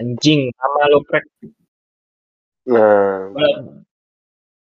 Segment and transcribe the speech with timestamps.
[0.00, 1.28] Anjing, sama lu crack.
[2.64, 3.28] Nah,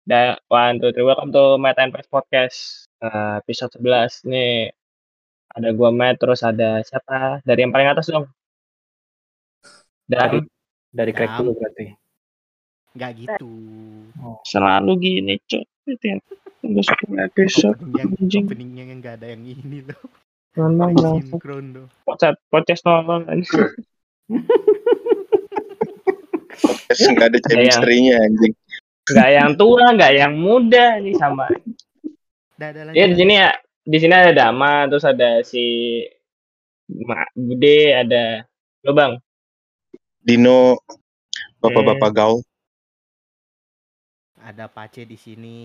[0.06, 4.70] Da one, two, three, welcome to Matt and Press Podcast, eee, episode 11 nih.
[5.58, 7.42] Ada gua Matt, terus ada siapa?
[7.42, 8.30] Dari yang paling atas dong.
[10.06, 10.38] Dari
[10.94, 11.90] Dari crack dulu berarti.
[12.94, 13.50] Nggak gitu.
[14.46, 15.42] selalu gini,
[16.06, 16.22] yang
[16.62, 17.82] tunggu 10 episode.
[17.98, 18.46] Yang Anjing.
[18.54, 19.98] openingnya yang nggak ada yang ini loh.
[20.54, 20.94] Dong.
[21.26, 21.88] sinkron loh.
[22.06, 23.50] Podcast podcast anjing.
[26.60, 28.54] podcast nggak ada chemistry-nya anjing.
[29.04, 31.50] Nggak yang tua, nggak yang muda nih sama.
[31.50, 31.72] Lagi.
[32.96, 33.52] Ya di sini ya,
[33.84, 36.00] di sini ada Dama, terus ada si
[36.88, 38.48] Ma Bude, ada
[38.88, 39.20] lo Bang.
[40.24, 40.80] Dino
[41.60, 42.40] bapak-bapak gaul.
[44.44, 45.58] Ada Pace di sini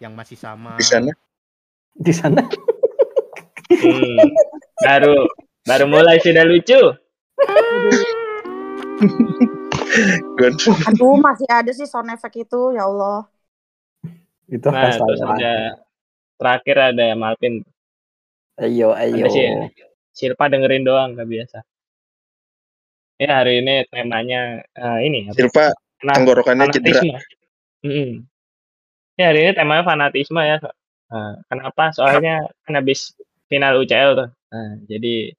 [0.00, 0.76] yang masih sama.
[0.76, 1.12] di sana.
[1.96, 2.44] Di sana
[3.66, 4.30] Hmm,
[4.78, 5.26] baru
[5.66, 6.76] baru mulai sudah lucu.
[10.92, 13.26] Aduh, masih ada sih sound effect itu, ya Allah.
[14.46, 15.54] itu Nah, terus ada
[16.38, 17.64] terakhir ada Malvin.
[18.56, 19.26] Ayo ayo.
[19.26, 19.44] Ada sih
[20.16, 21.58] Silpa dengerin doang nggak biasa.
[23.16, 25.28] Ya hari ini temanya eh, ini?
[25.32, 27.00] Silva Fana- tenggorokannya cedera.
[27.00, 27.16] fanatisme.
[27.84, 28.10] Mm-mm.
[29.16, 30.56] Ya hari ini temanya fanatisme ya.
[31.12, 31.92] Nah, kenapa?
[31.96, 33.12] Soalnya kan habis
[33.48, 34.28] final UCL tuh.
[34.52, 35.32] Nah, jadi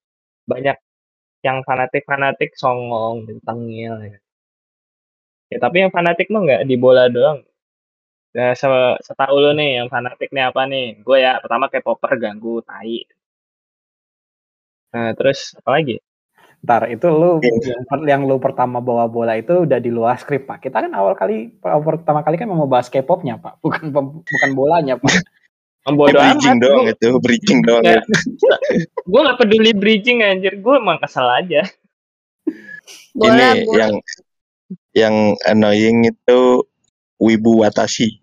[0.50, 0.78] banyak
[1.46, 4.18] yang fanatik-fanatik songong tengil ya.
[5.48, 7.40] Ya, tapi yang fanatik mah nggak di bola doang.
[8.36, 11.00] Ya, se- setahu lu nih yang fanatik nih apa nih?
[11.02, 13.08] Gue ya pertama kayak popper ganggu tai.
[14.94, 15.98] Nah, terus apa lagi?
[16.58, 17.40] Ntar itu lu
[18.10, 20.68] yang, lu pertama bawa bola itu udah di luar skrip pak.
[20.68, 23.94] Kita kan awal kali pertama kali kan mau bahas K-popnya pak, bukan
[24.26, 25.22] bukan bolanya pak.
[25.88, 26.64] Membodoh bridging amat.
[26.68, 27.84] doang Gua- itu, bridging doang.
[27.88, 28.02] Ya.
[29.12, 31.64] gue gak peduli bridging anjir gue emang kesel aja
[33.16, 33.78] Bola, Ini bola.
[33.80, 33.94] yang
[34.96, 36.64] yang annoying itu
[37.18, 38.22] Wibu Watashi.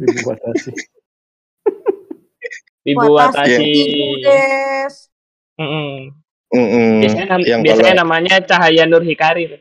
[0.00, 0.74] Ibu buat sih.
[2.92, 3.72] ibu Watashi.
[4.24, 5.08] Watashi.
[6.50, 7.04] Mm-mm.
[7.04, 9.44] biasanya, nam- yang biasanya kalau namanya Cahaya Nur Hikari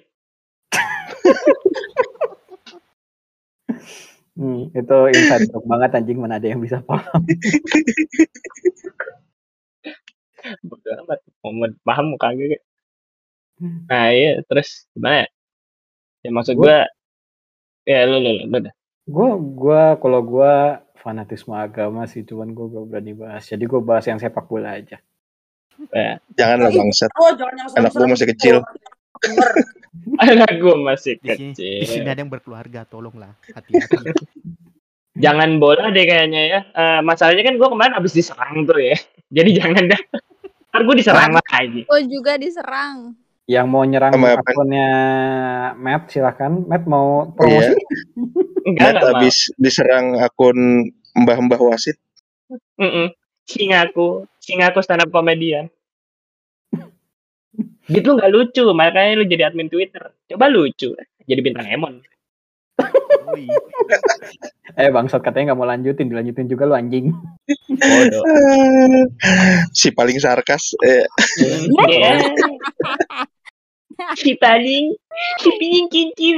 [4.39, 4.97] Hmm, itu
[5.51, 7.27] joke banget anjing mana ada yang bisa paham.
[10.63, 12.63] Bodoh amat mau paham kagak
[13.91, 15.29] nah iya terus gimana ya
[16.29, 16.77] ya maksud gue
[17.89, 18.73] ya lu lu lu, lu dah.
[19.09, 23.49] Gua gua kalau gua fanatisme agama sih cuman gua gak berani bahas.
[23.49, 25.01] Jadi gua bahas yang sepak bola aja.
[25.89, 26.21] Ya.
[26.37, 27.09] janganlah bangsat.
[27.17, 28.33] Oh, jangan yang Anak gua serem-serem masih gitu.
[28.37, 28.55] kecil.
[30.21, 33.97] Anak gue masih Di sini, di sini kecil ada yang berkeluarga, tolonglah hati-hati.
[35.23, 38.95] jangan bola deh kayaknya ya Eh, masalahnya kan gue kemarin abis diserang tuh ya
[39.35, 40.01] jadi jangan dah
[40.69, 43.17] ntar gue diserang lagi Gue juga diserang.
[43.49, 44.45] Yang mau nyerang Sama apa?
[44.45, 44.89] akunnya
[45.73, 46.53] Matt silahkan.
[46.69, 47.73] Matt mau promosi?
[48.69, 50.57] enggak Matt enggak mau habis diserang akun
[51.17, 51.97] mbah-mbah wasit.
[52.77, 53.09] Mm-mm.
[53.49, 55.65] Singaku, singaku stand up komedian.
[57.89, 60.13] Gitu nggak lucu, makanya lu jadi admin Twitter.
[60.29, 60.93] Coba lucu,
[61.25, 62.05] jadi bintang Emon.
[63.29, 63.49] Woi,
[64.79, 67.09] Eh bangsat katanya nggak mau lanjutin, dilanjutin juga lu anjing.
[67.73, 68.23] Bodoh.
[69.73, 71.03] si paling sarkas eh,
[71.89, 72.13] Iya.
[74.15, 74.95] Si paling,
[75.43, 76.37] si paling kecil.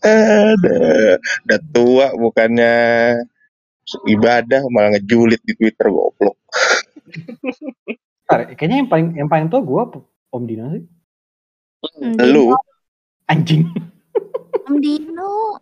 [0.00, 2.74] ada udah tua bukannya
[4.06, 6.38] ibadah malah ngejulit di Twitter goblok.
[8.24, 9.90] Ntar, kayaknya yang paling yang paling tua gua
[10.32, 10.84] Om Dino sih.
[12.22, 12.56] Lu
[13.28, 13.68] Anjing.
[14.64, 15.58] Om Dino.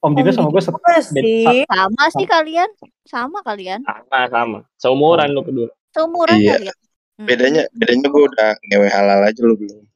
[0.00, 1.66] Om Dino sama gua set, Apa sih?
[1.68, 2.70] Sama sih kalian.
[3.04, 3.84] Sama kalian.
[3.84, 5.68] Sama sama, seumuran lu kedua.
[5.92, 6.56] Seumuran Iya.
[6.56, 6.76] kalian.
[7.14, 7.30] Hmm.
[7.30, 9.86] bedanya bedanya gue udah ngewe halal aja lu belum.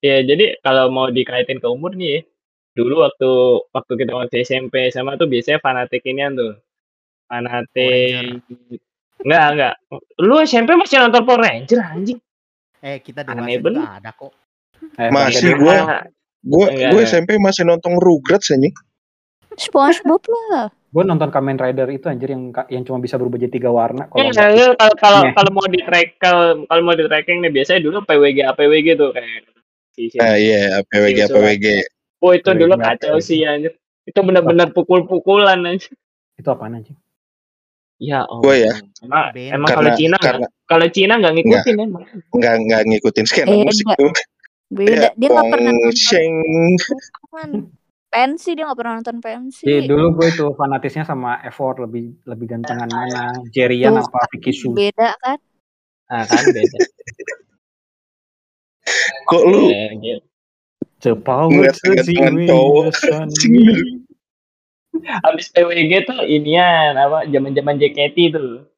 [0.00, 2.20] Ya jadi kalau mau dikaitin ke umur nih, ya,
[2.72, 3.30] dulu waktu
[3.68, 6.54] waktu kita waktu SMP sama tuh biasanya fanatik inian tuh.
[7.26, 8.40] Fanatik
[9.20, 9.74] Enggak, enggak.
[10.16, 12.20] Lu SMP masih nonton Power Ranger anjing.
[12.80, 13.82] eh kita Aneh dewasa bener.
[13.84, 14.32] juga ada kok.
[14.96, 16.02] eh, Masih gue Enggak.
[16.88, 18.72] gue SMP masih nonton Rugrats anjing.
[19.52, 20.72] SpongeBob lah.
[20.90, 24.06] Gua nonton Kamen Rider itu anjir yang yang cuma bisa berubah jadi tiga warna.
[24.06, 25.32] Kalau Iya, nggak- iya, kalau kalau Nih.
[25.32, 29.10] kalau mau di track kalau kalau mau di tracking nih biasanya dulu PWG APWG tuh
[29.10, 29.46] kayak
[30.16, 31.66] Nah iya Iya, APWG APWG.
[32.18, 33.22] Oh itu dulu kacau APWG.
[33.22, 33.72] sih anjir.
[34.02, 35.92] Itu benar-benar pukul-pukulan anjir.
[36.34, 36.96] itu apaan anjing?
[38.00, 38.40] Ya oh.
[38.40, 38.72] Gua ya.
[39.04, 42.02] Emang, emang kalau Cina karena kalau Cina nggak ngikutin emang.
[42.32, 43.98] nggak nggak ngikutin skena Eh, musik enggak.
[44.00, 44.12] tuh.
[44.70, 45.08] Beda.
[45.14, 46.34] Dia nggak pernah nonton Sheng.
[48.10, 48.58] Pensi.
[48.58, 49.64] Dia nggak pernah nonton pensi.
[49.64, 54.52] Jadi dulu gue itu fanatisnya sama effort lebih lebih gantengan mana Jerian Tuh, apa Vicky
[54.52, 54.74] Su.
[54.74, 55.38] Beda kan?
[56.10, 56.78] Ah kan beda.
[59.30, 59.70] Kok lu.
[61.00, 61.96] The power ngeliat to.
[65.00, 68.70] Abis PWG tuh inian apa zaman-zaman JKT tuh.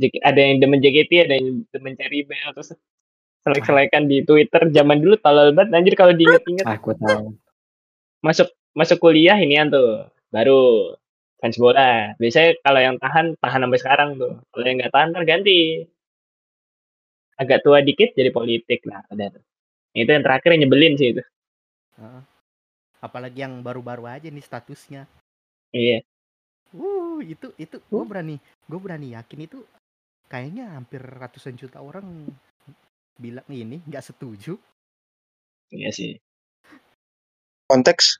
[0.00, 2.72] JK ada yang demen JKT, ada yang demen Cherry Bell terus
[3.44, 6.64] selek-selekan di Twitter zaman dulu tolol banget anjir kalau diinget-inget.
[6.64, 7.36] Ah, aku tahu.
[8.24, 10.06] Masuk masuk kuliah inian tuh.
[10.30, 10.94] Baru
[11.40, 12.14] fans bola.
[12.20, 14.38] Biasanya kalau yang tahan tahan sampai sekarang tuh.
[14.52, 15.88] Kalau yang nggak tahan kan ganti.
[17.40, 19.44] Agak tua dikit jadi politik nah udah tuh.
[19.96, 21.22] Itu yang terakhir yang nyebelin sih itu.
[21.98, 22.22] Heeh.
[23.00, 25.08] Apalagi yang baru-baru aja nih statusnya.
[25.72, 26.04] Iya.
[26.70, 28.38] Uh, itu itu gue berani
[28.70, 29.58] gue berani yakin itu
[30.30, 32.06] kayaknya hampir ratusan juta orang
[33.18, 34.54] bilang ini nggak setuju.
[35.74, 36.14] Iya sih.
[37.66, 38.18] Konteks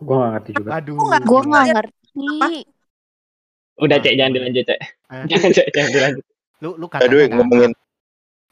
[0.00, 0.70] Gue gak ngerti juga.
[0.80, 0.96] Aduh.
[0.96, 1.64] nggak gimana?
[1.68, 2.52] ngerti.
[3.80, 4.80] Udah Ah, cek jangan dilanjut cek.
[5.08, 6.24] Ah, Jangan cek jangan dilanjut.
[6.60, 7.72] lu lu Aduh katanya ngomongin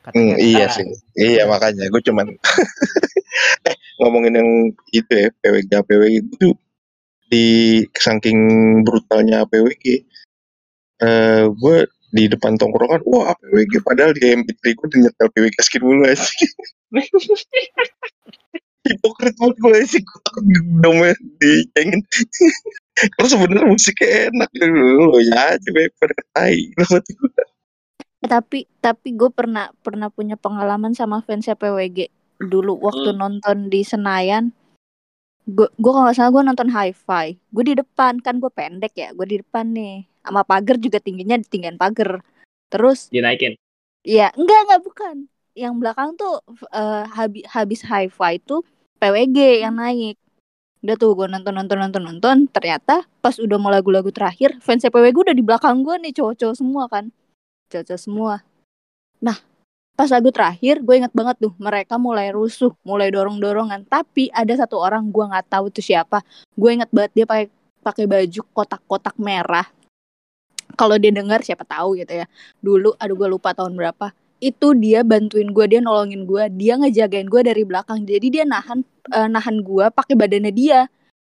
[0.08, 0.88] Hmm, iya sih.
[1.20, 2.32] Iya makanya gue cuman
[3.69, 4.50] eh ngomongin yang
[4.88, 6.49] itu ya PWG PWG itu
[7.28, 7.46] di
[7.93, 8.38] saking
[8.88, 9.84] brutalnya PWG
[11.05, 11.76] eh gue
[12.08, 16.25] di depan tongkrongan wah PWG padahal di MP3 gue udah nyetel PWG skin dulu aja
[18.88, 20.44] hipokrit banget gue sih gue takut
[20.81, 22.00] domnya dicengin
[23.14, 27.44] kalau sebenarnya musiknya enak lu ya aja be pada tai Kenapa tuh gua?
[28.19, 32.11] Tapi tapi gue pernah pernah punya pengalaman sama fansnya PWG
[32.43, 34.50] dulu waktu nonton di Senayan.
[35.46, 37.26] Gue gue kalau nggak salah gue nonton Hi-Fi.
[37.55, 39.14] Gue di depan kan gue pendek ya.
[39.14, 40.11] Gue di depan nih.
[40.26, 42.20] Sama pagar juga tingginya di tinggian pagar.
[42.69, 43.55] Terus Dinaikin.
[44.02, 45.17] Iya, enggak enggak bukan.
[45.55, 46.43] Yang belakang tuh
[46.75, 48.67] eh, habis habis hi-fi itu
[48.99, 50.19] PWG yang naik.
[50.83, 52.37] Udah tuh gue nonton nonton nonton nonton.
[52.50, 56.85] Ternyata pas udah mau lagu-lagu terakhir, fans PWG udah di belakang gue nih cowok-cowok semua
[56.91, 57.11] kan,
[57.71, 58.35] cowok-cowok semua.
[59.19, 59.39] Nah,
[59.99, 63.87] pas lagu terakhir gue inget banget tuh mereka mulai rusuh, mulai dorong-dorongan.
[63.87, 66.23] Tapi ada satu orang gue nggak tahu tuh siapa.
[66.55, 67.47] Gue inget banget dia pakai
[67.83, 69.67] pakai baju kotak-kotak merah.
[70.79, 72.27] Kalau dia dengar siapa tahu gitu ya
[72.62, 77.26] dulu aduh gue lupa tahun berapa itu dia bantuin gue dia nolongin gue dia ngejagain
[77.26, 78.06] gue dari belakang.
[78.06, 80.87] Jadi dia nahan eh, nahan gue pakai badannya dia.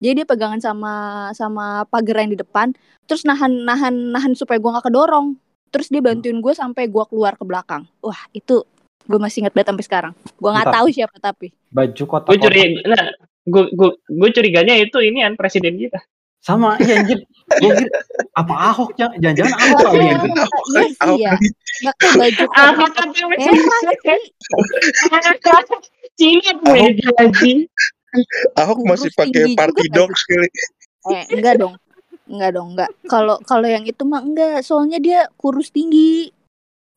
[0.04, 0.94] Jadi dia pegangan sama
[1.32, 2.76] sama pagar yang di depan
[3.08, 5.36] terus nahan nahan nahan supaya gue nggak kedorong.
[5.72, 7.88] Terus dia bantuin gue sampai gue keluar ke belakang.
[8.00, 8.64] Wah itu
[9.04, 10.14] gue masih ingat banget sampai sekarang.
[10.40, 11.52] Gue nggak tahu siapa tapi.
[11.74, 13.06] Baju kotak Gue curiga, nah,
[13.44, 16.00] gue gue gue curiganya itu ini kan presiden kita.
[16.44, 17.20] Sama, iya anjir.
[17.54, 17.88] Gue kira,
[18.36, 18.90] apa Ahok?
[19.00, 20.12] Jangan- Jangan-jangan Ahok kali iya.
[20.12, 20.20] ya.
[20.20, 21.48] iya sih Ahok ya lagi.
[21.74, 23.56] nggak kayak baju Ah, kotak merah sih
[26.14, 27.34] Cina tuh Ahok.
[28.54, 30.48] Ahok masih pakai party juga dogs kali
[31.04, 31.74] eh enggak dong
[32.30, 36.32] enggak dong enggak kalau kalau yang itu mah enggak soalnya dia kurus tinggi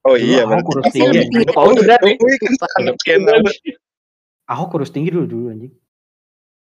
[0.07, 1.27] oh iya Ahok kurus tinggi.
[1.55, 2.83] Oh, kan
[4.47, 5.75] Ahok kurus tinggi dulu dulu anjing.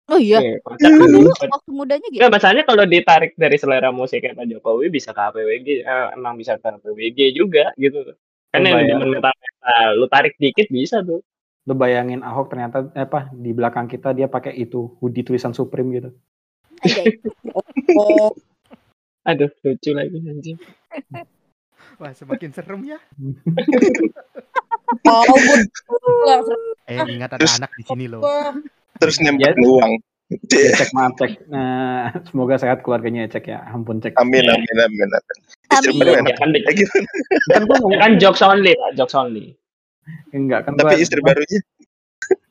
[0.07, 1.31] Oh iya Oke, kocak Emang dulu.
[1.31, 5.69] waktu mudanya gitu Enggak, masalahnya kalau ditarik dari selera musiknya Pak Jokowi bisa ke APWG,
[5.83, 8.15] eh, emang bisa ke APWG juga gitu.
[8.55, 11.21] Kan yang demen metal metal, lu tarik dikit bisa tuh.
[11.67, 15.89] Lu bayangin Ahok ternyata eh, apa di belakang kita dia pakai itu hoodie tulisan Supreme
[15.99, 16.11] gitu.
[16.87, 17.19] Anjay.
[17.99, 18.31] Oh,
[19.27, 20.59] Aduh, lucu lagi anjing.
[22.01, 22.99] Wah, semakin serem ya.
[25.09, 25.25] oh,
[26.87, 28.23] Eh, ingat ada anak di sini loh.
[28.99, 29.31] Terus Ya.
[29.31, 29.93] nembak uang
[30.27, 31.39] Ya, cek maaf cek.
[31.47, 33.63] Nah, semoga sehat keluarganya ya cek ya.
[33.71, 34.19] Ampun cek.
[34.19, 34.59] amin Iya.
[34.59, 35.39] amin amin amin
[35.71, 36.03] Amin.
[36.03, 36.67] Ya enak kan, Ya?
[37.55, 37.63] Kan
[37.95, 39.55] kan jokes only, Pak, jokes only.
[40.31, 41.63] enggak kan tapi istri barunya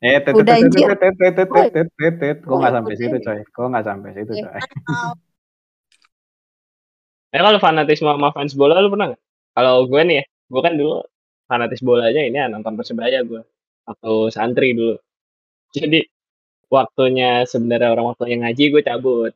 [0.00, 2.38] Eh, tet, tet, tet, tet, tet, tet, tet, tet, tet.
[2.48, 3.24] Gua nggak sampai situ, nih.
[3.28, 3.40] coy.
[3.52, 4.56] Gua nggak sampai situ, coy.
[7.28, 9.22] Ya kalau fanatisme sama fans bola lu pernah nggak?
[9.52, 11.04] Kalau gue nih ya, gue kan dulu
[11.44, 13.44] fanatis bola aja ini ya, nonton persebaya gue
[13.84, 14.96] atau santri dulu.
[15.76, 16.00] Jadi
[16.72, 19.32] waktunya sebenarnya orang waktunya ngaji gue cabut,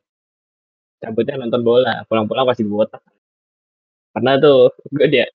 [1.03, 3.03] cabutnya nonton bola, pulang-pulang pasti botak.
[4.15, 5.27] Karena tuh gue dia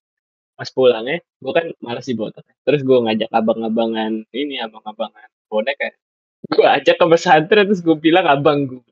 [0.55, 2.43] pas pulangnya, gue kan malas di botak.
[2.67, 5.91] Terus gue ngajak abang-abangan ini, abang-abangan bonek ya.
[6.51, 8.83] Gue ajak ke pesantren terus gue bilang abang gue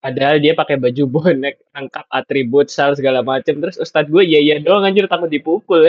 [0.00, 3.60] Padahal dia pakai baju bonek, lengkap atribut, sal segala macem.
[3.60, 5.88] Terus ustadz gue iya iya doang anjir takut dipukul.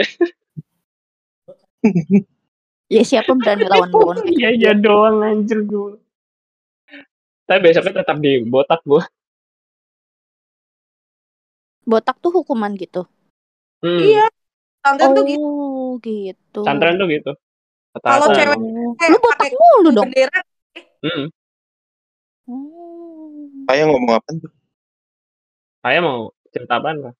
[2.92, 4.28] Ya siapa berani lawan bonek?
[4.36, 5.96] Iya iya doang anjir gue.
[7.42, 9.02] Tapi besoknya tetap di botak gue.
[11.82, 13.02] Botak tuh hukuman gitu.
[13.82, 14.26] Hmm, Iya.
[14.82, 15.42] Pesantren tuh gitu.
[15.42, 16.60] Oh, gitu.
[16.62, 17.32] Pesantren tuh gitu.
[17.92, 19.10] Kalau Kata-kata cewek- Oh.
[19.10, 20.06] Lu botak mulu dong.
[20.08, 20.38] Bendera
[21.02, 21.26] Hmm,
[22.46, 23.68] Oh.
[23.68, 24.50] ayah ngomong apa tuh
[25.82, 27.10] saya mau cerita Pak?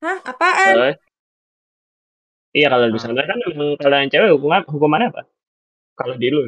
[0.00, 0.74] Hah, apaan?
[0.78, 0.96] Boleh?
[2.54, 2.94] Iya kalau di Ah.
[2.94, 3.38] pesantren kan
[3.76, 5.22] kalau yang cewek hukuman hukumannya apa?
[5.94, 6.46] kalau di lu?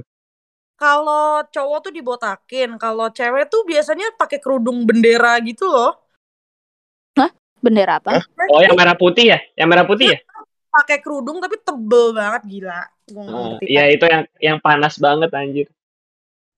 [0.77, 6.07] Kalau cowok tuh dibotakin, kalau cewek tuh biasanya pakai kerudung bendera gitu loh.
[7.67, 8.21] Bendera apa?
[8.21, 8.25] Hah?
[8.53, 9.39] Oh, yang merah putih ya?
[9.59, 10.19] Yang merah putih ya?
[10.71, 12.81] Pakai kerudung tapi tebel banget gila.
[13.11, 13.65] Gua Oh, ngerti.
[13.67, 15.67] iya itu yang yang panas banget anjir.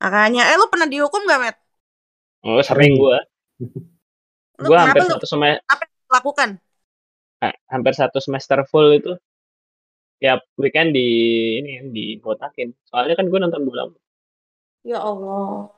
[0.03, 1.57] Makanya, eh lu pernah dihukum gak, Met?
[2.45, 3.25] Oh, sering gua.
[4.59, 5.65] Lu Gua hampir lu satu semester
[6.13, 6.51] lakukan?
[7.69, 9.15] hampir satu semester full itu
[10.19, 11.07] tiap weekend di
[11.63, 12.75] ini dibotakin.
[12.91, 13.87] Soalnya kan gua nonton bola
[14.85, 15.71] Ya Allah.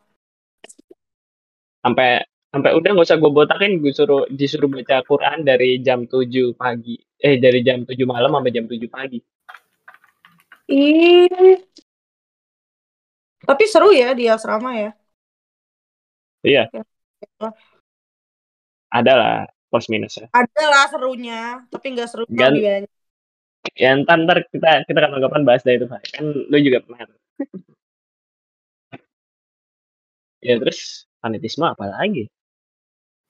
[1.84, 2.08] sampai
[2.52, 6.94] sampai udah nggak usah gue botakin gue suruh disuruh baca Quran dari jam 7 pagi
[7.26, 9.18] eh dari jam 7 malam sampai jam 7 pagi
[10.68, 11.56] Ih.
[13.48, 14.90] Tapi seru ya di asrama ya.
[16.44, 16.82] iya Ya.
[18.90, 19.34] ada lah
[19.70, 21.40] plus minus ya Ada lah serunya,
[21.70, 22.56] tapi nggak seru Gan-
[23.76, 26.00] ya ntar, ntar kita kita kapan-kapan bahas dari itu Pak.
[26.16, 27.06] kan lu juga pernah
[30.44, 32.28] ya terus fanatisme apa lagi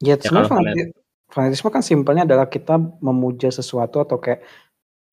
[0.00, 0.92] Ya, Ya, sebenarnya kalau fanati-
[1.28, 4.40] fanatisme kan simpelnya adalah kita memuja sesuatu atau kayak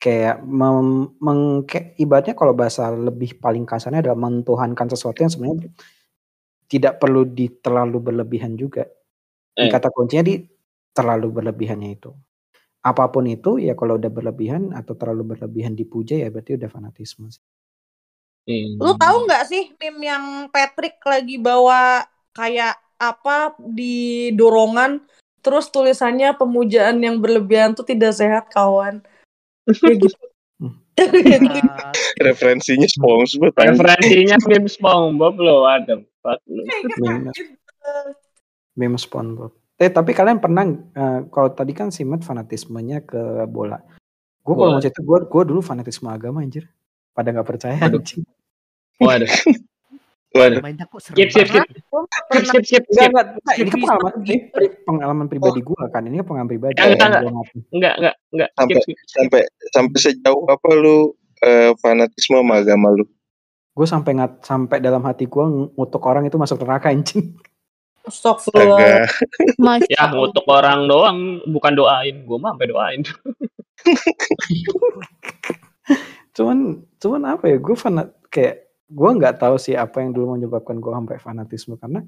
[0.00, 5.68] kayak mem, meng, kayak ibaratnya kalau bahasa lebih paling kasarnya adalah mentuhankan sesuatu yang sebenarnya
[6.68, 8.84] tidak perlu di terlalu berlebihan juga.
[9.56, 9.70] Di Eh.
[9.72, 10.40] kata kuncinya di
[10.96, 12.12] terlalu berlebihannya itu.
[12.84, 17.28] Apa pun itu ya kalau udah berlebihan atau terlalu berlebihan dipuja ya berarti udah fanatisme.
[17.32, 17.42] sih.
[18.48, 18.80] Hmm.
[18.80, 25.04] Lu tahu nggak sih meme yang Patrick lagi bawa kayak apa di dorongan
[25.44, 29.04] terus tulisannya pemujaan yang berlebihan tuh tidak sehat kawan.
[29.68, 30.16] Kayak gitu.
[30.64, 30.80] Hmm.
[30.96, 31.68] Kayak gitu.
[31.68, 31.92] Ah,
[32.24, 33.52] Referensinya SpongeBob.
[33.52, 36.08] referensinya meme SpongeBob lo ada lu.
[37.04, 37.30] Meme,
[38.80, 39.52] meme SpongeBob.
[39.76, 43.76] Eh tapi kalian pernah eh, kalau tadi kan Simet fanatismenya ke bola.
[44.40, 46.64] Gue kalau mau cerita gue gue dulu fanatisme agama anjir.
[47.12, 48.00] Pada nggak percaya Aduh.
[48.00, 48.24] anjing.
[49.02, 49.30] Waduh
[50.36, 50.60] Waduh.
[51.00, 54.36] skip skip skip skip skip skip Enggak, enggak, ini kan pengalaman ini
[54.84, 56.02] pengalaman pribadi gue kan.
[56.04, 56.76] Ini pengalaman pribadi.
[56.76, 57.56] Enggak, ngaku.
[57.72, 59.40] enggak enggak enggak skip Sampai skip sampai
[59.72, 63.08] sampai sejauh apa lu eh, fanatisme sama agama lu?
[63.72, 65.44] Gue sampai ngat sampai dalam hati gue
[65.80, 67.32] ngutuk orang itu masuk neraka anjing.
[68.04, 69.08] Astagfirullah.
[69.88, 73.00] Ya ngutuk orang doang bukan doain gue mah sampai doain
[76.36, 77.56] Cuman cuman apa ya?
[77.56, 82.04] Gue fanat kayak gue nggak tahu sih apa yang dulu menyebabkan gue sampai fanatisme karena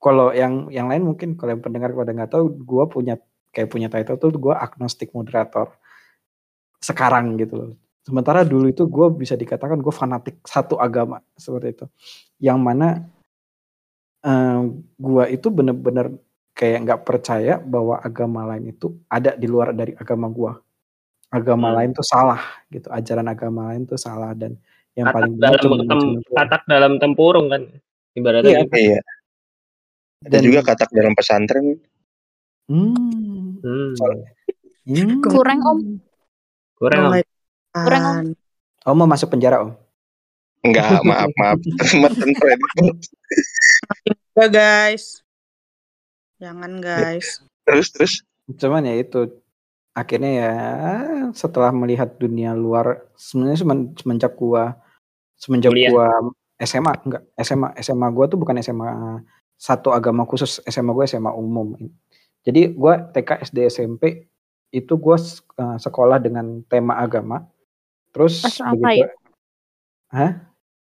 [0.00, 3.14] kalau yang yang lain mungkin kalau yang pendengar pada nggak tahu gue punya
[3.52, 5.74] kayak punya title tuh gue agnostik moderator.
[6.80, 7.70] Sekarang gitu loh.
[8.00, 11.86] Sementara dulu itu gue bisa dikatakan gue fanatik satu agama seperti itu.
[12.40, 12.88] Yang mana
[15.00, 16.12] gue itu bener-bener
[16.52, 20.52] kayak nggak percaya bahwa agama lain itu ada di luar dari agama gue
[21.32, 21.76] agama Hmm.
[21.78, 24.58] lain tuh salah gitu ajaran agama lain tuh salah dan
[24.94, 27.62] yang katak paling benar dalam cuma tem, katak dalam tempurung kan
[28.12, 28.60] ibaratnya Iya.
[28.64, 28.76] gitu.
[28.76, 29.00] iya.
[30.20, 31.66] Ada Dan- juga katak dalam pesantren.
[32.66, 33.56] Hmm.
[33.60, 33.92] Hmm.
[34.84, 35.20] Hmm.
[35.22, 35.78] Kurang om.
[36.74, 37.22] kurang my
[37.70, 38.26] Kurang, Om.
[38.82, 39.70] Oh mau masuk penjara om?
[40.60, 41.58] Enggak, maaf, maaf.
[41.94, 42.92] Mantan predator.
[44.34, 45.22] Ya guys.
[46.36, 47.44] Jangan guys.
[47.62, 48.12] Terus terus
[48.50, 49.30] Cuman ya itu
[49.90, 50.52] akhirnya ya
[51.34, 54.78] setelah melihat dunia luar sebenarnya semen- semenjak gua
[55.34, 55.90] semenjak Kuliah.
[55.90, 56.08] gua
[56.60, 59.20] SMA enggak SMA SMA gua tuh bukan SMA
[59.58, 61.74] satu agama khusus SMA gua SMA umum.
[62.46, 64.30] Jadi gua TK SD SMP
[64.70, 65.18] itu gua
[65.58, 67.44] eh, sekolah dengan tema agama.
[68.14, 69.10] Terus Asrama begitu ya?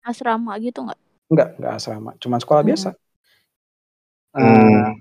[0.01, 0.99] Asrama gitu nggak?
[1.31, 2.71] enggak enggak asrama, cuma sekolah Hmm.
[2.75, 2.91] biasa.
[4.35, 5.00] Hmm.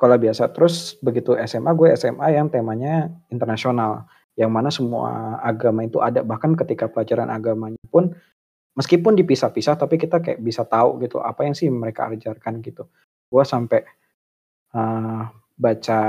[0.00, 0.48] Sekolah biasa.
[0.56, 6.24] Terus begitu SMA gue SMA yang temanya internasional, yang mana semua agama itu ada.
[6.24, 8.16] Bahkan ketika pelajaran agamanya pun
[8.80, 12.88] meskipun dipisah-pisah, tapi kita kayak bisa tahu gitu apa yang sih mereka ajarkan gitu.
[13.28, 13.84] Gue sampai
[14.72, 15.22] eh,
[15.60, 16.00] baca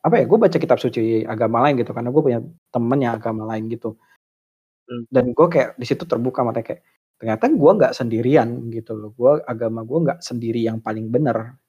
[0.00, 0.24] apa ya?
[0.24, 2.40] Gue baca kitab suci agama lain gitu karena gue punya
[2.72, 4.00] temen yang agama lain gitu.
[4.88, 5.04] Hmm.
[5.12, 6.80] Dan gue kayak di situ terbuka mata kayak
[7.20, 9.12] ternyata gue nggak sendirian gitu loh.
[9.12, 11.60] Gue agama gue nggak sendiri yang paling benar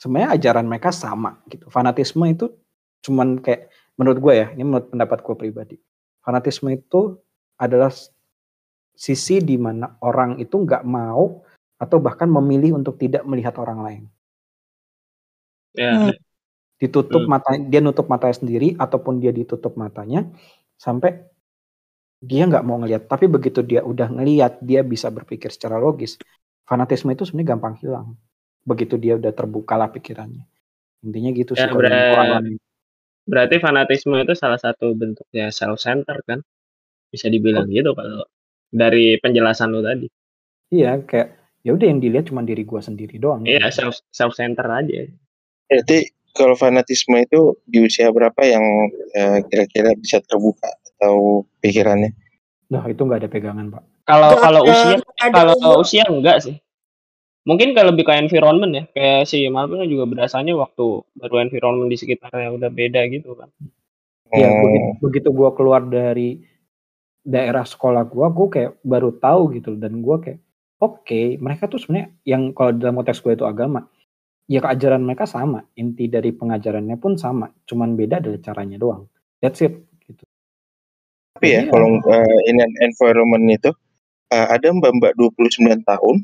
[0.00, 1.66] sebenarnya ajaran mereka sama gitu.
[1.70, 2.46] Fanatisme itu
[3.04, 3.70] cuman kayak
[4.00, 5.76] menurut gue ya, ini menurut pendapat gue pribadi.
[6.24, 7.18] Fanatisme itu
[7.60, 7.92] adalah
[8.94, 11.42] sisi di mana orang itu nggak mau
[11.78, 14.04] atau bahkan memilih untuk tidak melihat orang lain.
[15.74, 16.14] ya Hmm.
[16.80, 17.30] Ditutup Hmm.
[17.38, 20.26] mata, dia nutup matanya sendiri ataupun dia ditutup matanya
[20.78, 21.26] sampai
[22.22, 23.06] dia nggak mau ngelihat.
[23.08, 26.18] Tapi begitu dia udah ngelihat, dia bisa berpikir secara logis.
[26.68, 28.06] Fanatisme itu sebenarnya gampang hilang.
[28.64, 30.44] Begitu dia udah terbuka lah pikirannya.
[31.04, 32.56] Intinya gitu sih Ya, kalau yang ber- gua alamin.
[33.24, 36.44] berarti fanatisme itu salah satu bentuknya self center kan
[37.08, 38.24] bisa dibilang gitu kalau
[38.68, 40.08] dari penjelasan lu tadi.
[40.72, 41.28] Iya, kayak
[41.64, 43.44] ya udah yang dilihat cuma diri gua sendiri doang.
[43.48, 45.08] Iya, self self center aja.
[45.68, 48.64] Berarti kalau fanatisme itu di usia berapa yang
[49.14, 52.12] eh, kira-kira bisa terbuka atau pikirannya?
[52.72, 53.82] Nah, itu nggak ada pegangan, Pak.
[54.04, 54.96] Kalau kalau usia
[55.32, 56.56] kalau usia enggak sih.
[57.44, 61.98] Mungkin kalau lebih ke environment ya, kayak si Malvin juga berasanya waktu baru environment di
[62.00, 63.52] sekitarnya udah beda gitu kan.
[64.32, 66.40] Ya, Hmm, begitu, begitu gua keluar dari
[67.24, 70.40] daerah sekolah gua, gua kayak baru tahu gitu dan gua kayak
[70.84, 73.88] oke, mereka tuh sebenarnya yang kalau dalam konteks gue itu agama,
[74.44, 79.08] ya keajaran mereka sama, inti dari pengajarannya pun sama, cuman beda adalah caranya doang.
[79.40, 79.72] That's it
[80.04, 80.24] gitu.
[81.36, 83.70] Tapi ya Jadi kalau eh, in an environment itu
[84.32, 86.16] eh, ada mbak-mbak 29 tahun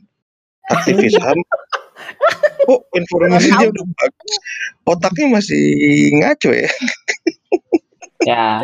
[0.68, 1.38] aktivis HAM.
[2.68, 4.34] Oh, informasinya udah bagus.
[4.84, 5.62] Otaknya masih
[6.16, 6.70] ngaco ya.
[8.20, 8.60] Ya,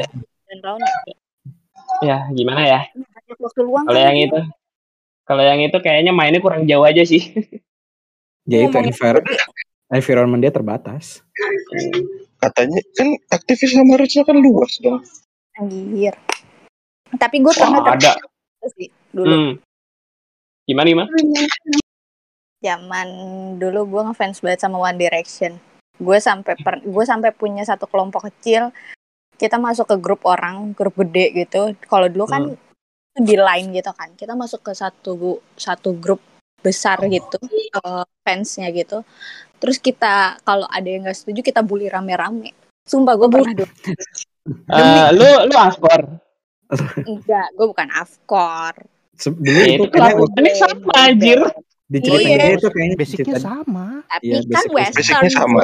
[2.05, 2.81] ya gimana ya?
[3.27, 4.39] Kalau kan yang itu
[5.25, 7.33] kalau yang itu kayaknya mainnya kurang jauh aja sih.
[8.45, 9.27] Ya itu Ngomongin- envir-
[9.91, 11.25] environment dia terbatas.
[12.37, 15.03] Katanya kan aktivis HAM harusnya kan luas dong.
[15.57, 16.13] anjir
[17.17, 18.13] tapi gue pernah Oh, ada.
[18.77, 19.53] sih dulu Hmm.
[20.63, 21.09] Gimana gimana?
[22.61, 23.09] Zaman
[23.61, 25.57] dulu gue ngefans banget sama One Direction.
[25.97, 28.73] Gue sampai per gue sampai punya satu kelompok kecil
[29.37, 31.77] kita masuk ke grup orang grup gede gitu.
[31.89, 34.13] Kalau dulu kan itu di line gitu kan.
[34.17, 36.21] Kita masuk ke satu satu grup
[36.65, 39.05] besar gitu eh, fansnya gitu.
[39.61, 42.53] Terus kita kalau ada yang nggak setuju kita bully rame-rame.
[42.89, 43.73] Sumpah gue pernah dulu.
[44.47, 46.07] Eh, lu lu askor.
[47.03, 48.75] enggak gue bukan afkor
[49.19, 51.39] Se- Dulu Ya, itu kelakuannya sama anjir.
[51.87, 52.43] Di ceritanya Iya.
[52.43, 53.87] dia itu kayaknya Basicnya cerita sama.
[54.07, 55.61] tapi Iya, kan basic- western basicnya sama.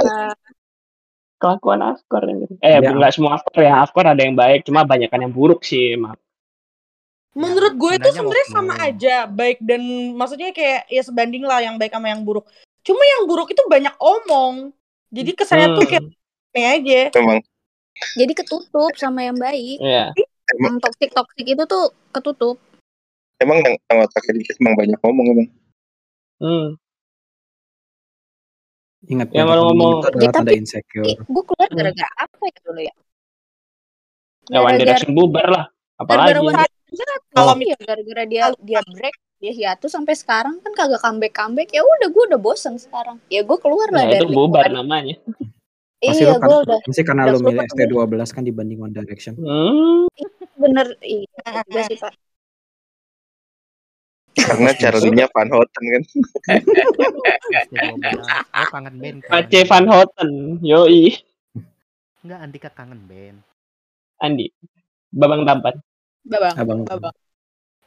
[1.36, 2.50] Kelakuan askor anjir.
[2.62, 2.78] Eh, Ya.
[2.78, 3.74] enggak semua askor ya.
[3.82, 6.14] Askor ada yang baik, cuma banyakan yang buruk sih, maaf.
[7.32, 9.80] Menurut gue itu sebenarnya sama aja, baik dan
[10.14, 12.44] maksudnya kayak ya sebanding lah yang baik sama yang buruk.
[12.84, 14.70] Cuma yang buruk itu banyak omong.
[15.08, 17.00] Jadi kesannya tuh kayak Hmm, aneh aja.
[17.18, 17.40] Memang
[18.14, 20.12] jadi ketutup sama yang baik Iya.
[20.60, 22.56] yang toksik toksik itu tuh ketutup
[23.36, 25.48] emang yang, yang otaknya dikit emang banyak ngomong emang.
[26.42, 26.74] Hmm.
[29.04, 31.06] ingat Ya, kalau ngomong ngomong- itu adalah Ya, tanda tapi- insecure.
[31.06, 31.76] gue keluar Hmm.
[31.76, 32.94] gara-gara apa ya dulu ya
[34.44, 35.64] Ya One Direction bubar lah.
[35.96, 36.34] Apalagi.
[36.34, 37.20] Gara-gara Direction, Oh.
[37.32, 41.80] kalau iya gara-gara dia dia break dia hiatus sampai sekarang kan kagak comeback comeback ya
[41.80, 44.74] udah gue udah bosen sekarang ya gue keluar lah Ya, dari itu bubar lingkungan.
[44.76, 45.16] namanya.
[46.00, 48.78] Pasti iya lu kan, gue udah pasti karena udah lu milih keluar ST12 kan dibanding
[48.80, 49.32] One Direction.
[49.36, 50.10] Hmm.
[50.54, 51.26] bener iya
[51.64, 52.12] juga sih pak
[54.42, 56.02] Karena Charlie-nya Van Houten kan.
[57.70, 58.58] 12.
[58.58, 59.18] Oh, kangen band.
[59.22, 59.30] kan.
[59.30, 60.30] Pace Van Houten.
[60.60, 61.14] Yoi.
[62.22, 63.38] Enggak, Andika kangen band.
[64.22, 64.50] Andi.
[65.12, 65.76] Babang tampan.
[66.22, 66.80] babang Abang.
[66.86, 67.14] babang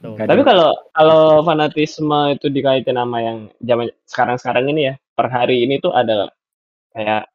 [0.03, 0.19] Tuh.
[0.19, 5.79] Tapi kalau kalau fanatisme itu dikaitin sama yang zaman sekarang-sekarang ini ya, per hari ini
[5.79, 6.27] tuh ada
[6.91, 7.31] kayak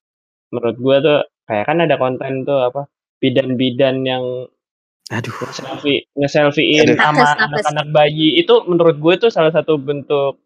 [0.53, 2.85] menurut gua tuh kayak kan ada konten tuh apa
[3.17, 4.25] bidan-bidan yang
[5.11, 5.35] Aduh.
[5.51, 10.39] selfie nge-selfiein sama anak-anak bayi itu menurut gue itu salah satu bentuk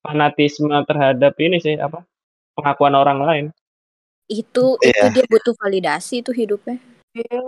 [0.00, 2.08] fanatisme terhadap ini sih apa
[2.56, 3.46] pengakuan orang lain.
[4.28, 5.08] itu itu Iya.
[5.12, 6.76] dia butuh validasi itu hidupnya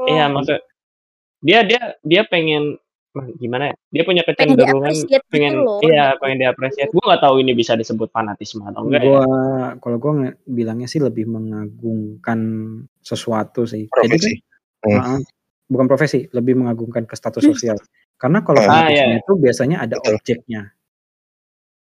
[0.08, 0.60] Iya maksud
[1.40, 2.76] dia dia dia pengen
[3.36, 3.76] gimana ya?
[3.90, 6.88] Dia punya pengen kecenderungan gitu pengen loh iya pengen diapresiasi.
[6.94, 9.08] Gue nggak tahu ini bisa disebut fanatisme atau enggak ya.
[9.08, 9.24] Gua
[9.82, 12.38] kalau gua nge- bilangnya sih lebih mengagungkan
[13.02, 13.88] sesuatu sih.
[13.88, 14.32] Jadi Profesi.
[14.80, 15.20] kan, Hmm.
[15.70, 17.78] Bukan profesi, lebih mengagungkan ke status sosial.
[18.18, 19.22] Karena kalau Ah, fanatisme iya.
[19.22, 20.18] itu biasanya ada Betul.
[20.18, 20.62] objeknya.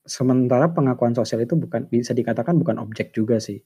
[0.03, 3.63] Sementara pengakuan sosial itu bukan bisa dikatakan bukan objek juga sih.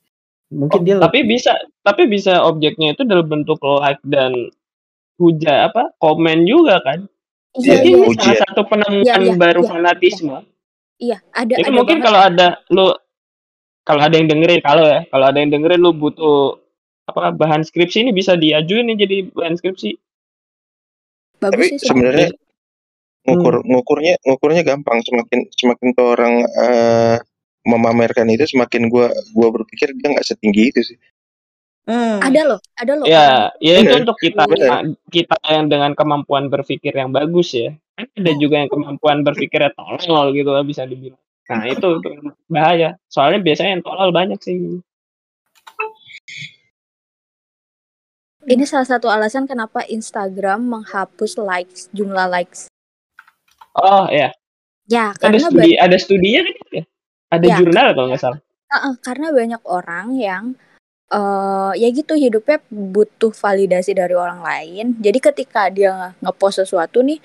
[0.52, 4.52] Mungkin Oh, dia tapi bisa tapi bisa objeknya itu dalam bentuk like dan
[5.16, 7.08] huja apa komen juga kan.
[7.56, 9.68] iya Iya, Jadi iya salah satu penemuan Iya, iya, baru iya.
[9.72, 10.36] fanatisme.
[11.00, 12.86] iya ada Itu ada mungkin banget kalau ada lu
[13.84, 16.60] kalau ada yang dengerin kalau ya, kalau ada yang dengerin lu butuh
[17.10, 19.90] apa bahan skripsi ini bisa diajuin nih jadi bahan skripsi.
[21.42, 22.28] bagus Tapi sih sebenarnya.
[22.28, 22.30] sebenarnya
[23.28, 27.16] ngukur ngukurnya ngukurnya gampang semakin semakin tuh orang eh,
[27.64, 30.98] memamerkan itu semakin gua gua berpikir dia nggak setinggi itu sih.
[31.84, 32.16] Hmm.
[32.24, 34.96] ada loh ada loh orang Ya, ya itu Bener, untuk kita bener.
[35.12, 37.76] kita yang dengan kemampuan berpikir yang bagus ya.
[37.96, 41.20] Kan ada juga yang kemampuan berpikirnya tolol gitu lah bisa dibilang.
[41.52, 42.08] Nah, itu, itu
[42.48, 42.96] bahaya.
[43.12, 44.56] Soalnya biasanya yang tolol banyak sih.
[48.48, 52.68] Ini salah satu alasan kenapa Instagram menghapus likes jumlah likes
[53.74, 54.30] Oh, ya.
[54.87, 56.85] ya Ada karena studi ada studinya kan ya?
[57.35, 57.57] Ada Ya.
[57.59, 58.40] jurnal kalau nggak salah.
[58.70, 60.44] Heeh, karena banyak orang yang
[61.11, 64.94] eh ya gitu hidupnya butuh validasi dari orang lain.
[65.02, 67.18] Jadi ketika dia ngepost sesuatu nih,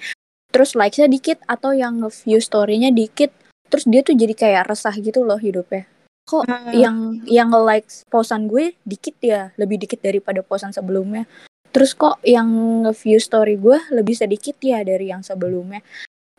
[0.49, 3.29] terus likes-nya dikit atau yang nge-view story-nya dikit
[3.69, 5.86] terus dia tuh jadi kayak resah gitu loh hidupnya
[6.29, 6.69] kok Hmm.
[6.69, 11.25] yang yang nge-like posan gue dikit ya lebih dikit daripada posan sebelumnya.
[11.73, 12.45] Terus kok yang
[12.85, 15.81] nge-view story gue lebih sedikit ya dari yang sebelumnya.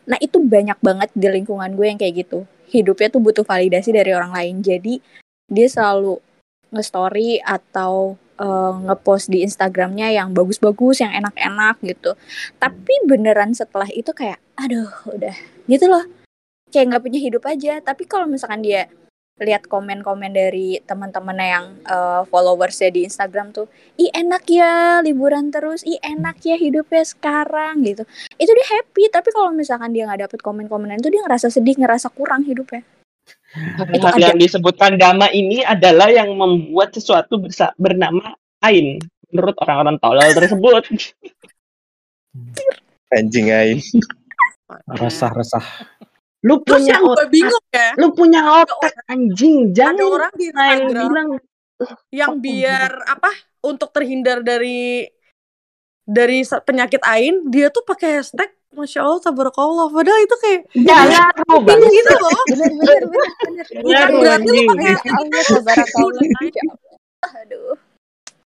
[0.07, 2.47] Nah itu banyak banget di lingkungan gue yang kayak gitu.
[2.71, 4.63] Hidupnya tuh butuh validasi dari orang lain.
[4.63, 5.03] Jadi
[5.51, 6.19] dia selalu
[6.71, 12.15] nge-story atau eh, nge-post di Instagramnya yang bagus-bagus yang enak-enak gitu.
[12.57, 15.35] Tapi beneran setelah itu kayak aduh udah.
[15.67, 16.07] Gitu loh.
[16.71, 17.73] Kayak nggak punya hidup aja.
[17.83, 18.87] Tapi kalau misalkan dia
[19.41, 23.65] lihat komen-komen dari teman-temannya yang eh, followersnya di Instagram tuh
[23.97, 28.05] ih enak ya liburan terus ih enak ya hidupnya sekarang gitu
[28.37, 32.13] itu dia happy tapi kalau misalkan dia nggak dapet komen-komenan itu dia ngerasa sedih ngerasa
[32.13, 32.85] kurang hidupnya
[33.91, 34.31] Itu Hal ada.
[34.33, 38.97] yang disebutkan Dama ini adalah yang membuat sesuatu bersa- bernama Ain
[39.31, 40.83] menurut orang-orang tolol tersebut.
[43.11, 43.77] Anjing ain.
[44.87, 45.63] Resah-resah.
[46.41, 49.57] Lu Terus punya yang gue otak, bingung ya, lu punya otak anjing.
[49.61, 51.29] ada Jangan orang di Instagram bilang
[52.09, 53.29] yang biar apa
[53.61, 55.05] untuk terhindar dari
[56.01, 61.57] dari penyakit ain dia tuh pakai hashtag masya allah tabarakallah padahal itu kayak jangan lu
[61.59, 61.77] bang.
[61.77, 64.67] bingung gitu loh bener bener bener bener bukan lu berarti lu anjing.
[64.67, 67.37] pakai hashtag Allah tabarakallah Masya Allah.
[67.37, 67.73] aduh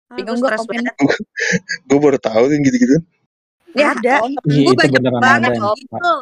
[0.08, 0.68] Bingung gue komen.
[0.72, 0.94] banget
[1.88, 2.96] Gue baru tahu tuh gitu-gitu.
[3.72, 5.68] ya ada Iya, gue banyak banget ada.
[5.74, 6.14] gitu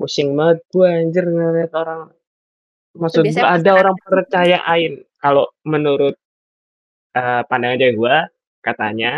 [0.00, 2.08] Pusing banget gue anjir ngeliat orang.
[2.96, 5.04] Maksud Biasanya gue ada orang percaya Ain.
[5.20, 6.16] Kalau menurut
[7.12, 8.16] eh, pandangan cewek gue
[8.64, 9.12] katanya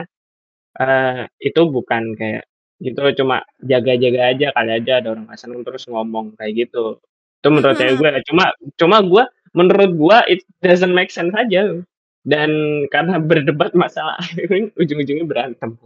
[0.72, 2.48] eh itu bukan kayak
[2.80, 6.98] gitu cuma jaga-jaga aja kali aja ada orang seneng terus ngomong kayak gitu
[7.38, 8.44] itu menurut cewek gue cuma
[8.80, 11.84] cuma gue menurut gue it doesn't make sense aja
[12.24, 12.50] dan
[12.88, 14.18] karena berdebat masalah
[14.80, 15.76] ujung-ujungnya berantem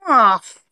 [0.00, 0.69] Maaf.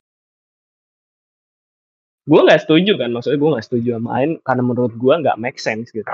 [2.29, 5.57] Gue nggak setuju kan maksudnya gue nggak setuju sama Ain karena menurut gue nggak make
[5.59, 6.13] sense gitu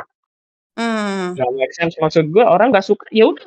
[0.74, 1.34] Hmm.
[1.34, 3.46] nggak make sense maksud gue orang nggak suka ya udah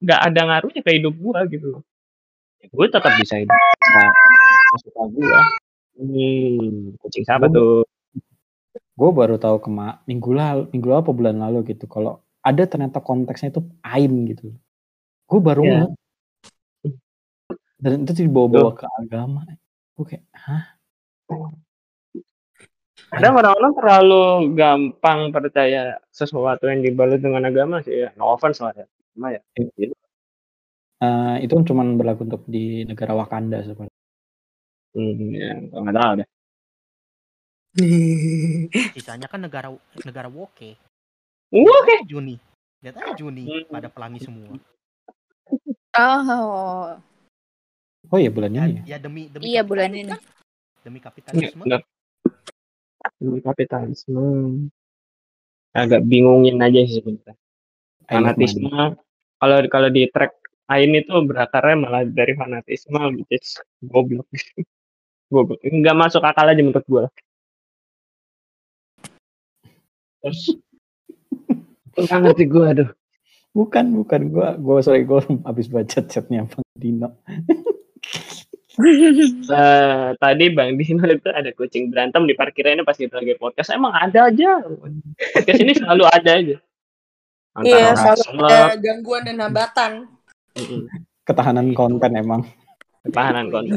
[0.00, 1.82] nggak ada ngaruhnya ke hidup gue gitu loh
[2.62, 4.12] gue tetap bisa hidup nggak
[4.80, 5.40] suka gue
[5.96, 7.72] hmm kucing siapa Gua- tuh
[8.92, 11.88] Gue baru tahu kema minggu lalu, minggu lalu apa bulan lalu gitu.
[11.88, 14.52] Kalau ada ternyata konteksnya itu ain gitu.
[15.24, 15.72] Gue baru Iya.
[15.88, 16.92] ngeh.
[17.80, 19.48] Dan itu dibawa-bawa ke agama.
[19.96, 20.76] Gue kayak, hah?
[23.12, 24.22] Kadang orang-orang terlalu
[24.56, 29.40] gampang percaya sesuatu yang dibalut dengan agama sih ya no offense lah ya cuma ya
[31.02, 33.90] Eh, itu cuma berlaku untuk di negara Wakanda sebenarnya.
[34.94, 35.50] hmm, ya
[35.82, 36.28] nggak tahu deh
[38.94, 39.72] Sisanya kan negara
[40.06, 40.76] negara woke.
[41.50, 42.36] oke Juni.
[42.86, 43.66] Lihat aja Juni Hmm.
[43.66, 44.54] pada pelangi semua.
[45.98, 47.00] oh
[48.12, 48.82] Oh iya bulan Ya, ini ya.
[48.94, 50.20] ya demi demi iya bulan ini kan?
[50.86, 51.64] Demi Iya, kapitalisme.
[51.66, 51.80] benar.
[53.18, 54.26] Demi kapitalisme.
[55.72, 57.34] Agak bingungin aja sih sebenarnya.
[58.06, 58.68] Fanatisme.
[59.40, 60.38] Kalau kalau di track
[60.70, 64.24] Ain itu berakarnya malah dari fanatisme is goblok.
[65.32, 65.60] Goblok.
[65.64, 67.04] Nggak masuk akal aja menurut gue
[70.22, 70.54] terus?
[71.98, 72.90] Nggak ngerti gue aduh.
[73.52, 74.20] Bukan, bukan.
[74.32, 77.20] Gue, gue sorry, gue habis baca chatnya Bang Dino.
[78.72, 83.92] Eh, tadi Bang Dino itu ada kucing berantem di parkirannya pas kita lagi podcast emang
[83.92, 84.64] ada aja
[85.36, 86.56] podcast ini selalu ada aja
[87.52, 89.92] Antara Iya, selalu ada gangguan dan hambatan.
[91.28, 92.48] Ketahanan konten emang.
[93.04, 93.76] ketahanan konten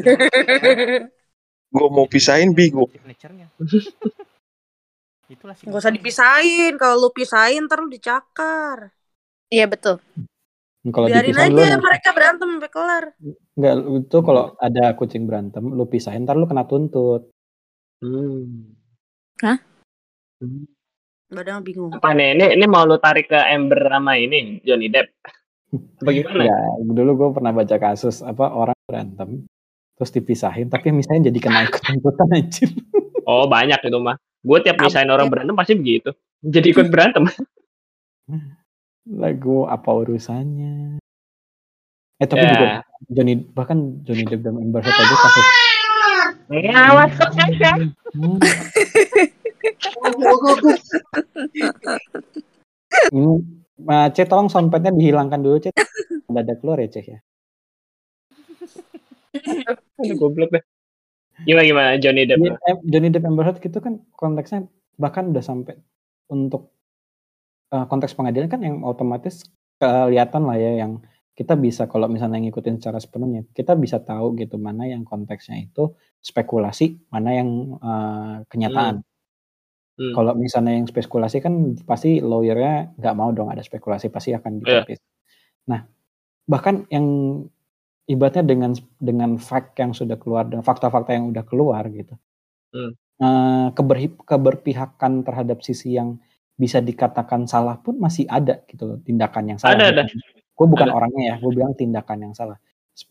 [1.76, 2.88] Gue mau pisahin bingung.
[2.88, 3.52] Signature-nya.
[5.28, 6.80] Itulah Gak usah dipisahin.
[6.80, 8.96] Kalau lu pisahin ntar lu dicakar.
[9.52, 10.00] iya betul
[10.86, 13.06] Kalau Biarin dipisahin aja lu mereka berantem sampai kelar.
[13.58, 13.74] Enggak,
[14.06, 17.34] itu kalau ada kucing berantem, lu pisahin, ntar lu kena tuntut.
[18.06, 18.78] hmm.
[19.42, 19.58] Hah?
[20.40, 20.70] Hmm.
[21.26, 21.90] Badan bingung.
[21.90, 25.10] apa nih ini ini mau lu tarik ke Amber sama ini Johnny Depp
[26.06, 29.42] bagaimana Ya, dulu gue pernah baca kasus apa orang berantem,
[29.98, 32.70] terus dipisahin, tapi misahin jadi kena ikut tuntutan aja.
[33.26, 36.14] oh banyak itu mah gue tiap misahin orang berantem pasti begitu
[36.46, 37.26] jadi ikut berantem
[39.06, 40.98] Lagu apa urusannya?
[42.18, 42.52] Eh tapi Ya.
[42.52, 42.68] juga
[43.12, 45.48] Johnny bahkan Johnny Depp dan Amber Heard aja kasus.
[47.14, 47.72] kok aja
[48.16, 48.40] Hmm.
[53.12, 53.34] Ini,
[53.92, 55.76] uh, Cek tolong soundpadnya dihilangkan dulu Cek.
[56.32, 57.20] Ada keluar ya Cek ya.
[60.00, 60.64] Aduh, goblok deh
[61.44, 62.56] gimana gimana Johnny Depp Johnny,
[62.88, 65.76] Johnny Depp Amber Heard gitu kan konteksnya bahkan udah sampai
[66.32, 66.72] untuk
[67.76, 69.44] uh, konteks pengadilan kan yang otomatis
[69.76, 71.04] kelihatan lah ya yang
[71.36, 75.92] kita bisa kalau misalnya ngikutin secara sepenuhnya, kita bisa tahu gitu mana yang konteksnya itu
[76.24, 79.04] spekulasi, mana yang uh, kenyataan.
[80.00, 80.14] Hmm.
[80.16, 84.88] Kalau misalnya yang spekulasi kan pasti lawyernya nggak mau dong ada spekulasi, pasti akan Iya.
[84.88, 85.00] ditepis.
[85.68, 85.84] Nah,
[86.48, 87.08] bahkan yang
[88.08, 92.16] ibaratnya dengan dengan fact yang sudah keluar dan fakta-fakta yang udah keluar gitu.
[92.72, 92.96] Hmm.
[93.16, 96.20] Uh, keber, keberpihakan terhadap sisi yang
[96.56, 99.76] bisa dikatakan salah pun masih ada gitu loh, tindakan yang salah.
[99.76, 100.04] Ada, ada.
[100.56, 100.96] Gue bukan Ada.
[100.96, 102.56] orangnya ya, gue bilang tindakan yang salah.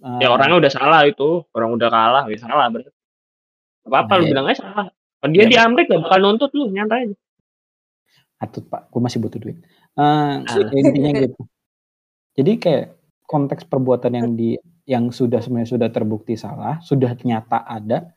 [0.01, 2.89] Uh, Ya orangnya udah salah itu, orang udah kalah, ya salah berarti.
[3.85, 4.31] Apa-apa Nah, lu ya.
[4.33, 4.87] bilang aja salah.
[5.21, 7.17] Kalau dia Ya, di Amrik gak bakal nuntut lu, nyantai aja.
[8.37, 9.57] atut pak, gue masih butuh duit.
[9.95, 10.69] Uh, Ah.
[10.73, 11.41] intinya gitu.
[12.35, 12.87] Jadi kayak
[13.25, 18.09] konteks perbuatan yang di yang sudah sebenarnya sudah terbukti salah, sudah nyata ada,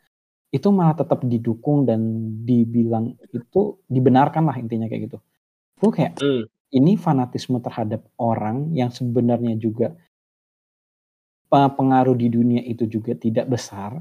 [0.54, 2.00] itu malah tetap didukung dan
[2.48, 5.18] dibilang itu dibenarkan lah intinya kayak gitu.
[5.80, 6.44] Gue kayak Hmm.
[6.74, 9.96] ini fanatisme terhadap orang yang sebenarnya juga
[11.52, 14.00] pe- pengaruh di dunia itu juga tidak besar,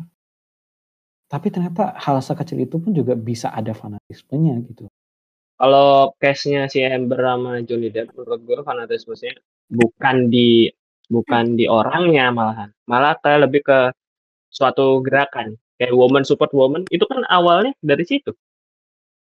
[1.27, 4.87] tapi ternyata hal sekecil itu pun juga bisa ada fanatismenya gitu.
[5.57, 9.41] Kalau case-nya si Amber sama Johnny Depp menurut gue fanatismenya
[9.73, 10.71] bukan di
[11.11, 12.71] bukan di orangnya malahan.
[12.87, 13.79] Malah kayak lebih ke
[14.53, 15.57] suatu gerakan.
[15.77, 18.33] Kayak woman support woman itu kan awalnya dari situ.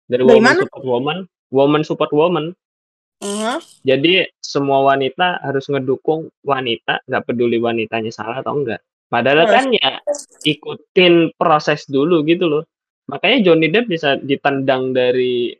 [0.08, 0.62] Dari, Dari woman mana?
[0.64, 1.18] support woman,
[1.50, 2.46] woman support woman.
[3.18, 3.58] Mhm.
[3.82, 8.80] Jadi semua wanita harus ngedukung wanita, nggak peduli wanitanya salah atau enggak.
[9.08, 9.98] Padahal kan ya
[10.44, 12.64] ikutin proses dulu gitu loh.
[13.08, 15.56] Makanya Johnny Depp bisa ditendang dari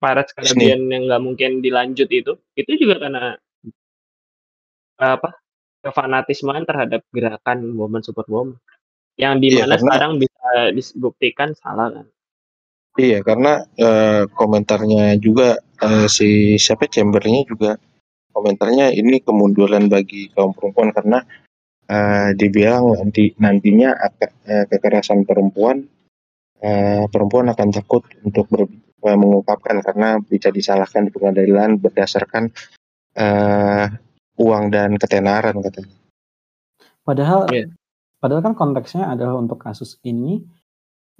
[0.00, 2.36] Pirates Caribbean yang nggak mungkin dilanjut itu.
[2.56, 3.36] Itu juga karena
[5.00, 5.32] apa
[5.80, 8.56] kefanatismaan terhadap gerakan woman support woman.
[9.18, 12.06] Yang Iya, di mana karena- sekarang bisa dibuktikan salah kan.
[12.98, 17.78] Iya, karena eh, komentarnya juga eh, si siapa Chambernya juga
[18.34, 21.22] komentarnya ini kemunduran bagi kaum perempuan karena
[21.86, 25.86] eh, dibilang nanti nantinya akan eh, kekerasan perempuan
[26.60, 28.68] eh, perempuan akan takut untuk ber-
[29.06, 32.50] eh, mengungkapkan karena bisa disalahkan di pengadilan berdasarkan
[33.14, 33.86] eh,
[34.34, 35.94] uang dan ketenaran katanya.
[37.06, 37.70] Padahal Iya.
[38.20, 40.44] Padahal kan konteksnya adalah untuk kasus ini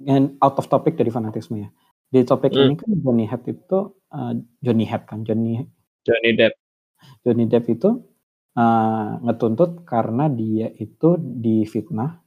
[0.01, 1.69] yang out of topic dari fanatisme ya.
[2.11, 2.71] Di topik Hmm.
[2.71, 3.79] ini kan Johnny Depp itu
[4.13, 5.59] eh, Johnny Depp kan Johnny
[6.05, 6.53] Johnny Depp.
[7.25, 7.89] Johnny Depp itu
[8.57, 12.21] eh, ngetuntut karena dia itu difitnah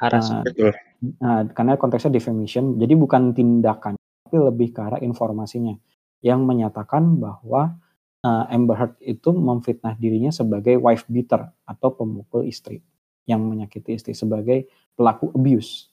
[0.00, 0.48] Harassment.
[0.48, 0.72] Betul.
[1.20, 5.76] Nah, karena konteksnya defamation, jadi bukan tindakan, tapi lebih ke arah informasinya
[6.20, 7.80] yang menyatakan bahwa
[8.24, 12.84] uh, Amber Heard itu memfitnah dirinya sebagai wife beater atau pemukul istri
[13.30, 14.66] yang menyakiti istri sebagai
[14.98, 15.86] pelaku abuse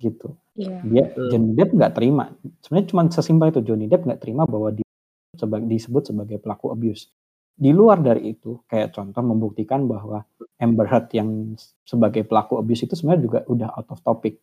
[0.00, 0.34] gitu.
[0.56, 0.80] Iya.
[0.86, 1.28] Dia Hmm.
[1.30, 2.24] Johnny Depp nggak terima.
[2.64, 4.86] Sebenarnya cuma sesimpel itu Johnny Depp nggak terima bahwa dia
[5.36, 7.10] sebagai disebut sebagai pelaku abuse.
[7.54, 10.26] Di luar dari itu, kayak contoh membuktikan bahwa
[10.58, 11.54] Amber Heard yang
[11.86, 14.42] sebagai pelaku abuse itu sebenarnya juga udah out of topic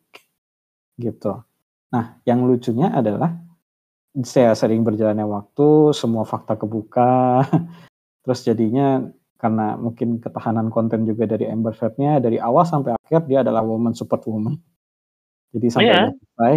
[0.96, 1.44] gitu.
[1.92, 3.36] Nah, yang lucunya adalah
[4.24, 7.44] saya sering berjalannya waktu, semua fakta kebuka,
[8.24, 9.04] terus jadinya
[9.42, 13.90] karena mungkin ketahanan konten juga dari Amber Heard-nya dari awal sampai akhir dia adalah woman
[13.90, 14.54] support woman.
[15.50, 15.98] Jadi sampai Iya.
[15.98, 16.56] udah selesai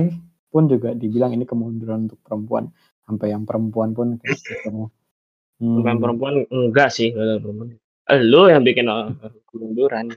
[0.54, 2.70] pun juga dibilang ini kemunduran untuk perempuan.
[3.10, 4.94] Sampai yang perempuan pun kayak gitu.
[5.58, 5.82] Hmm.
[5.82, 7.68] Bukan perempuan enggak sih kalau perempuan.
[8.22, 9.10] Lu yang bikin uh,
[9.50, 10.14] kemunduran.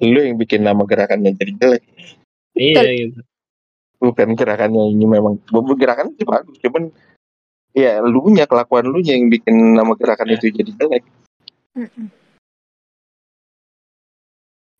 [0.00, 1.82] Lu yang bikin nama gerakannya jadi jelek,
[2.56, 3.20] Iya gitu.
[4.00, 5.36] bukan gerakannya ini memang
[5.76, 6.88] gerakan itu bagus, cuman
[7.76, 11.02] ya lu nya kelakuan lu nya yang bikin nama gerakan itu jadi jelek.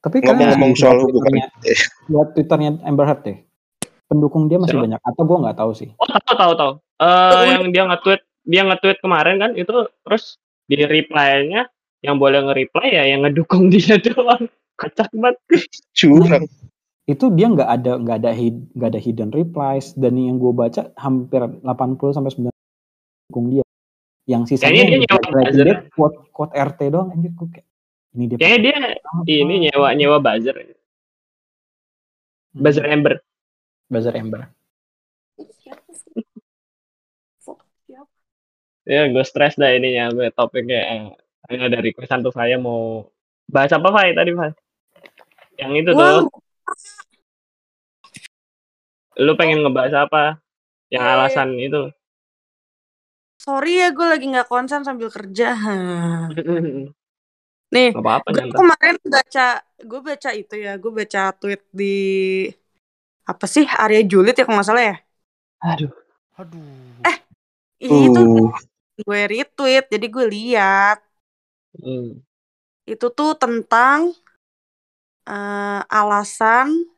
[0.01, 1.47] Tapi kalian Ngomong-ngomong soal hubungan, Twitternya,
[2.09, 3.39] lihat Twitternya Amber Heard deh.
[4.09, 4.85] Pendukung dia masih Siapa?
[4.89, 5.89] banyak atau gue nggak tahu sih.
[6.01, 6.73] Oh tahu tahu tahu.
[7.05, 9.71] Eh yang dia nge-tweet dia nge-tweet kemarin kan itu
[10.03, 11.69] terus di reply-nya
[12.01, 14.49] yang boleh nge-reply ya yang ngedukung dia doang.
[14.81, 15.37] Kocak banget.
[15.93, 16.49] curang.
[17.05, 20.89] Itu dia nggak ada nggak ada hid- nggak ada hidden replies dan yang gue baca
[20.97, 22.60] hampir 80 sampai 90
[23.31, 23.63] dukung dia.
[24.27, 25.65] Yang sisanya dia nyewa buzzer.
[25.65, 27.67] dia quote quote RT doang anjir gue kayak
[28.11, 29.23] ini dia Kayaknya dia apa?
[29.25, 30.57] ini nyewa nyewa buzzer.
[30.59, 30.75] Hmm,
[32.59, 33.15] Buzzer Ember.
[33.87, 34.51] buzzer Amber.
[38.83, 40.79] Ya gue stres dah ininya gue topiknya.
[40.83, 41.03] Eh,
[41.51, 43.07] ini ada requestan tuh saya mau
[43.47, 44.51] bahas apa Fai tadi Fai?
[45.55, 46.33] Yang itu Wah, tuh
[49.21, 50.23] lu pengen ngebahas apa?
[50.89, 51.13] Yang Eh.
[51.15, 51.83] alasan itu.
[53.41, 55.57] Sorry ya gue lagi nggak konsen sambil kerja.
[57.71, 61.97] Nih, Gak apa-apa gue kemarin baca, gue baca itu ya, gue baca tweet di
[63.25, 64.97] apa sih Arya Julid ya kalau nggak salah ya.
[65.65, 65.91] Aduh.
[66.37, 66.61] Aduh.
[67.81, 68.53] Itu Uh,
[69.01, 71.01] gue retweet, jadi gue lihat
[71.79, 72.19] Hmm.
[72.83, 74.11] Itu tuh tentang
[75.31, 76.91] eh, alasan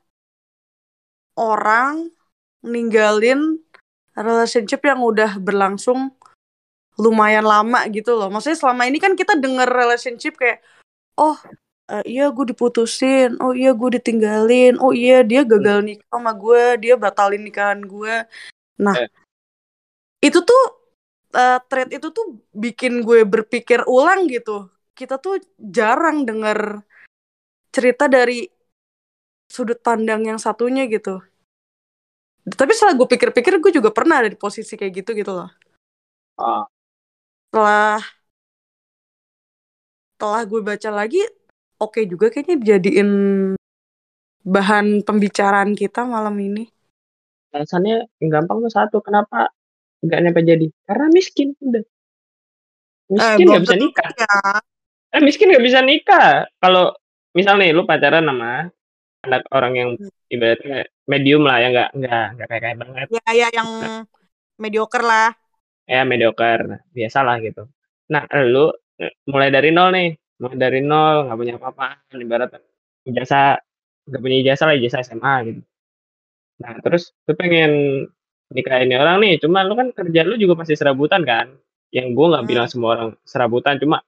[1.37, 2.09] orang
[2.64, 3.61] ninggalin
[4.16, 6.16] relationship yang udah berlangsung
[7.00, 8.28] lumayan lama gitu loh.
[8.28, 10.61] Maksudnya selama ini kan kita denger relationship kayak,
[11.16, 11.37] oh
[11.92, 16.64] eh, iya gue diputusin, oh iya gue ditinggalin, oh iya dia gagal nikah sama gue,
[16.83, 18.24] dia batalin nikahan gue.
[18.81, 19.09] Nah, Eh.
[20.24, 20.62] itu tuh
[21.33, 24.68] eh, trait itu tuh bikin gue berpikir ulang gitu.
[24.92, 26.85] Kita tuh jarang denger
[27.72, 28.44] cerita dari
[29.48, 31.20] sudut pandang yang satunya gitu.
[32.42, 35.50] Tapi setelah gue pikir-pikir, gue juga pernah ada di posisi kayak gitu gitu loh.
[36.40, 36.66] Ah.
[37.52, 38.00] Setelah
[40.16, 41.20] setelah gue baca lagi,
[41.76, 43.10] oke juga kayaknya dijadiin
[44.40, 46.64] bahan pembicaraan kita malam ini.
[47.52, 49.52] Alasannya gampang tuh satu, kenapa
[50.00, 50.66] nggak nyampe jadi?
[50.88, 51.84] Karena miskin udah.
[53.12, 54.10] Miskin belum nggak bisa tentu nikah.
[54.16, 54.36] ya.
[55.12, 56.30] Eh miskin nggak bisa nikah.
[56.56, 56.96] Kalau
[57.36, 58.72] misal nih lu pacaran sama
[59.28, 59.90] anak orang yang
[60.32, 63.68] ibaratnya medium lah ya nggak nggak nggak kayak kayak banget Ya, ya yang
[64.56, 65.41] mediocre lah.
[65.88, 67.66] Ya mediocre biasalah gitu
[68.11, 70.09] nah lu eh, mulai dari nol nih
[70.42, 71.87] mulai dari nol nggak punya apa-apa
[72.18, 72.51] ibarat
[73.09, 73.59] ijazah
[74.09, 75.61] nggak punya ijazah lah ijazah SMA gitu
[76.62, 77.71] nah terus lu pengen
[78.53, 81.51] nikahin ini orang nih cuma lu kan kerja lu juga masih serabutan kan
[81.90, 82.51] yang gua nggak Hmm.
[82.53, 84.05] bilang semua orang serabutan cuma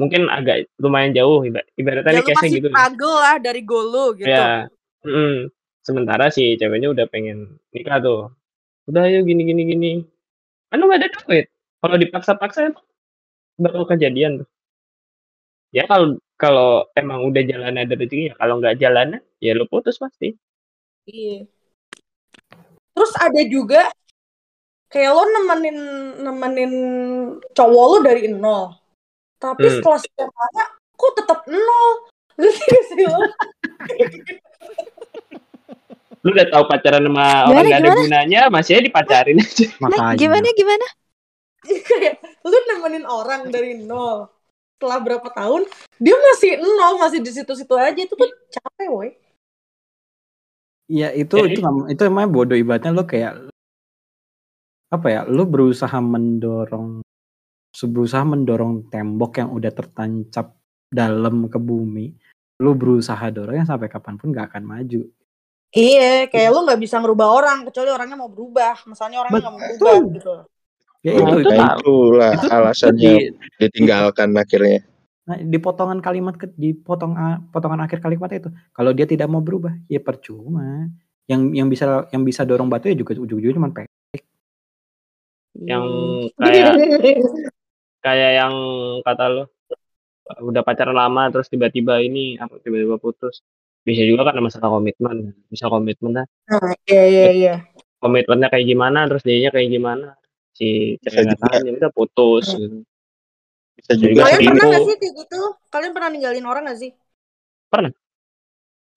[0.00, 2.76] mungkin agak lumayan jauh iba- ibaratnya Ya nih lu case-nya masih gitu nih.
[2.76, 4.32] struggle lah dari goal lu gitu.
[4.32, 4.48] Ya,
[5.84, 8.20] sementara si ceweknya udah pengen nikah tuh.
[8.88, 9.92] Udah ayo gini gini gini.
[10.70, 11.46] Kan lu gak ada duit.
[11.80, 12.86] Kalau dipaksa-paksa emang
[13.58, 14.48] bakal kejadian tuh.
[15.70, 20.00] Ya kalau kalau emang udah jalan ada rezeki ya kalau nggak jalan ya lu putus
[20.00, 20.34] pasti.
[21.06, 21.46] Iya.
[22.96, 23.86] Terus ada juga
[24.90, 25.78] kayak lo nemenin
[26.26, 26.72] nemenin
[27.54, 28.74] cowok lo dari nol.
[29.38, 29.74] Tapi Hmm.
[29.78, 30.64] setelah lama
[30.98, 31.90] kok tetap nol.
[32.40, 33.20] Ngerti gak sih lo?
[36.20, 38.00] Lu udah tahu pacaran sama orang Gimana, gak ada gimana?
[38.04, 39.64] gunanya, masih aja dipacarin aja.
[39.66, 40.18] Nah, Makanya.
[40.20, 40.86] gimana gimana?
[41.60, 44.28] kayak lu nemenin orang dari nol.
[44.76, 49.10] Setelah berapa tahun dia masih nol, masih di situ-situ aja itu tuh capek woi.
[50.90, 53.52] Iya itu Jadi- itu itu emang bodoh ibaratnya lo kayak
[54.90, 55.20] apa ya?
[55.28, 57.04] Lo berusaha mendorong
[57.70, 60.56] berusaha mendorong tembok yang udah tertancap
[60.90, 62.12] dalam ke bumi.
[62.60, 65.00] Lo berusaha dorongnya sampai kapan pun gak akan maju.
[65.70, 68.74] Iya, kayak lu nggak bisa ngerubah orang kecuali orangnya mau berubah.
[68.90, 70.30] Misalnya orangnya nggak mau berubah gitu.
[71.00, 73.12] Ya Nah, itu, itu itu, Nah itulah itu alasannya di,
[73.56, 74.84] ditinggalkan akhirnya.
[75.24, 79.30] nah, di potongan kalimat ke- di potong a- potongan akhir kalimat itu kalau dia tidak
[79.30, 80.90] mau berubah ya percuma.
[81.30, 83.86] Yang yang bisa yang bisa dorong batu ya juga ujung-ujungnya cuma pe.
[85.54, 86.42] Yang Hmm.
[86.42, 86.74] kayak
[88.04, 88.54] kayak yang
[89.06, 89.42] kata lu
[90.50, 93.40] udah pacaran lama terus tiba-tiba ini apa tiba-tiba putus.
[93.86, 95.16] Bisa juga kan masalah komitmen.
[95.52, 96.26] Bisa komitmen lah.
[96.48, 97.52] Nah, iya iya iya.
[98.02, 100.06] komitmennya kayak gimana terus dianya kayak gimana
[100.58, 101.42] si Bisa cewek nggak juga.
[101.42, 102.78] tahan ya udah putus gitu.
[103.78, 104.72] Bisa juga Juga Kalian pernah selingkuh.
[104.72, 105.40] gak sih kayak gitu?
[105.72, 106.90] Kalian pernah ninggalin orang gak sih?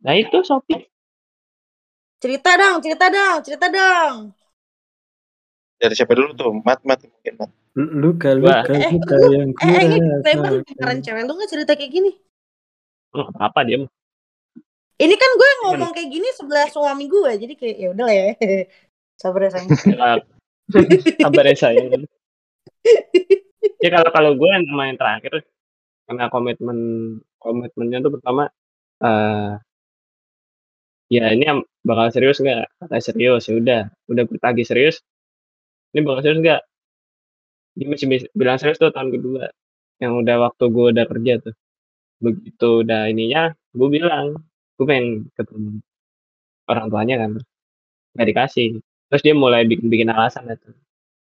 [0.03, 0.81] nah itu Sophie
[2.21, 4.17] Cerita dong, cerita dong, cerita dong.
[5.81, 6.51] Dari siapa dulu tuh?
[6.65, 7.51] Mat, mat mungkin mat.
[8.01, 8.63] Luka Wah.
[8.63, 9.95] luka Eh, luka lu- yang Eh, eh, ini
[10.33, 10.65] emang kurasakan.
[10.65, 12.09] beneran cewek lu gak cerita kayak gini?
[13.17, 13.91] oh, apa dia mah.
[15.03, 18.25] Ini kan gue ngomong kayak gini sebelah suami gue, jadi kayak ya udah lah ya.
[19.21, 19.69] Sabar ya sayang.
[19.83, 20.11] Ya,
[21.27, 22.07] sabar ya sayang.
[23.83, 25.43] Ya kalau kalau gue yang yang terakhir
[26.07, 26.77] karena komitmen
[27.39, 28.51] komitmennya tuh pertama
[29.03, 29.53] eh
[31.11, 31.45] ya ini
[31.83, 32.63] bakal serius nggak?
[32.79, 33.81] Kata serius ya udah.
[34.07, 35.03] Udah gue tagih serius
[35.93, 36.61] ini bakal serius nggak?
[37.77, 39.51] Dia masih bilang serius tuh tahun kedua
[40.01, 41.55] yang udah waktu gue udah kerja tuh.
[42.23, 44.35] Begitu udah ininya gue bilang
[44.77, 45.07] gue pengen
[45.38, 45.81] ketemu
[46.69, 47.31] orang tuanya kan
[48.13, 48.67] nggak dikasih
[49.09, 50.71] terus dia mulai bikin bikin alasan itu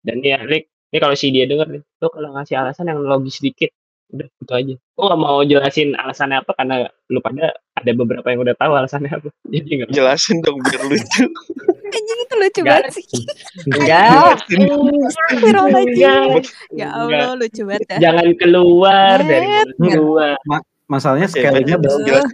[0.04, 3.40] dan ya Rick ini kalau si dia denger nih lo kalau ngasih alasan yang logis
[3.40, 3.72] sedikit
[4.14, 8.46] udah itu aja gue gak mau jelasin alasannya apa karena lu pada ada beberapa yang
[8.46, 11.24] udah tahu alasannya apa jadi nggak Jelasin dong biar lucu.
[11.94, 12.74] Anjing itu lucu Enggak.
[12.74, 13.04] banget sih.
[13.70, 14.34] enggak
[15.08, 16.42] Astagfirullahaladzim.
[16.74, 16.90] Ya Enggak.
[16.94, 17.98] Allah lucu banget dah.
[18.02, 19.46] jangan keluar dari
[19.78, 20.30] gua
[20.84, 22.28] Masalahnya lanjut, besar.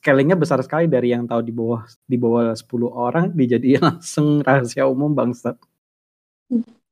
[0.00, 4.88] Scalingnya besar sekali dari yang tahu di bawah di bawah 10 orang dijadiin langsung rahasia
[4.88, 5.60] umum bangsat.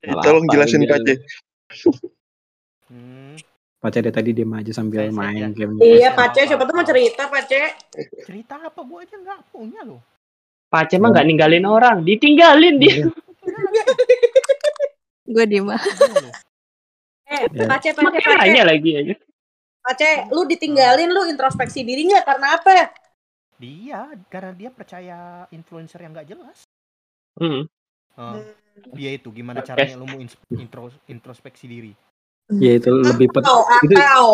[0.05, 1.17] Eh, Tolong Apa, jelasin J.
[2.89, 3.37] Hmm,
[3.79, 5.81] Pacar dia tadi diem aja sambil Saya- main game.
[5.81, 7.77] Iya, Pace, siapa tuh mau cerita, Pace?
[8.25, 10.05] cerita apa gua aja nggak punya loh.
[10.69, 13.09] Pace mah nggak ninggalin orang ditinggalin dia
[15.25, 15.69] Gue diem.
[15.69, 15.81] Eh.
[17.57, 18.37] Pace, Pace, Pace.
[18.37, 19.15] nanya lagi aja
[19.89, 22.29] Pace, lu ditinggalin, lu introspeksi diri nggak?
[22.29, 22.93] Karena apa?
[23.57, 26.69] Dia karena dia percaya influencer yang nggak jelas.
[27.41, 27.65] Hmm.
[28.21, 28.37] Oh,
[28.93, 31.93] dia itu gimana caranya lu mau intro, introspeksi diri?
[32.53, 34.25] Ya itu lebih pen- Atau, itu atau.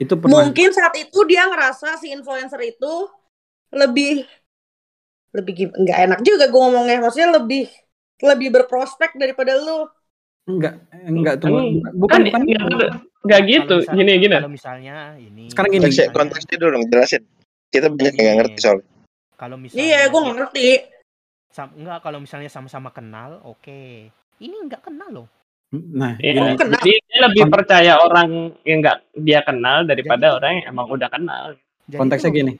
[0.00, 2.92] itu pernah mungkin saat itu dia ngerasa si influencer itu
[3.76, 4.24] lebih
[5.36, 7.04] lebih nggak enak juga gue ngomongnya.
[7.04, 7.68] Maksudnya lebih
[8.24, 9.84] lebih berprospek daripada lu.
[10.48, 13.74] Enggak enggak tuh Kan- bukan kan bukan ya, nggak gitu.
[13.76, 14.34] Kalau misal- Gini gini.
[14.34, 15.44] Kalau misalnya ini.
[15.48, 15.82] Sekarang gini.
[15.82, 17.22] Konteksnya, misalnya- konteksnya dulu dong, jelasin.
[17.68, 18.86] Kita banyak yang nggak ngerti soalnya.
[19.34, 20.66] Kalau misalnya iya gue ngerti
[21.48, 23.80] sam- enggak kalau misalnya sama-sama kenal, oke.
[24.36, 25.28] Ini enggak kenal loh.
[25.70, 26.82] nah Iya, gini, kenal.
[26.82, 28.28] jadi dia lebih Kon- percaya orang
[28.66, 31.44] yang nggak dia kenal daripada Jadi- orang yang emang udah kenal.
[31.86, 32.52] Jadi konteksnya gini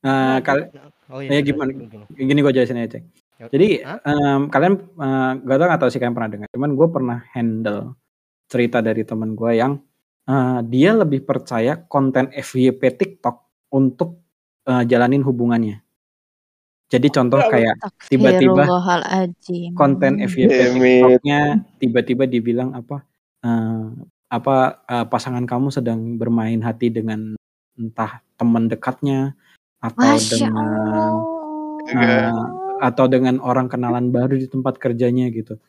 [0.00, 0.68] Nah, Eh kal-
[1.08, 1.70] oh, ya dulu, gimana?
[2.10, 3.04] gini gue jelasin aja cek
[3.36, 3.68] Ya, jadi
[4.04, 7.96] em, kalian eh, gak tau gak tau sih kalian pernah dengar cuman gue pernah handle
[8.50, 9.78] cerita dari temen gue yang
[10.26, 14.18] eh, dia lebih percaya konten FYP TikTok untuk
[14.66, 15.78] eh, jalanin hubungannya
[16.90, 17.74] jadi contoh Ya, kayak
[18.10, 18.66] tiba-tiba
[19.78, 20.50] konten FYP.
[20.74, 21.40] TikToknya
[21.78, 23.06] tiba-tiba dibilang apa
[23.46, 23.86] eh,
[24.26, 24.56] apa
[24.90, 27.38] eh, pasangan kamu sedang bermain hati dengan
[27.78, 29.38] entah teman dekatnya
[29.78, 31.22] atau Masya dengan Allah.
[31.94, 32.42] eh,
[32.80, 35.62] atau dengan orang kenalan baru di tempat kerjanya gitu.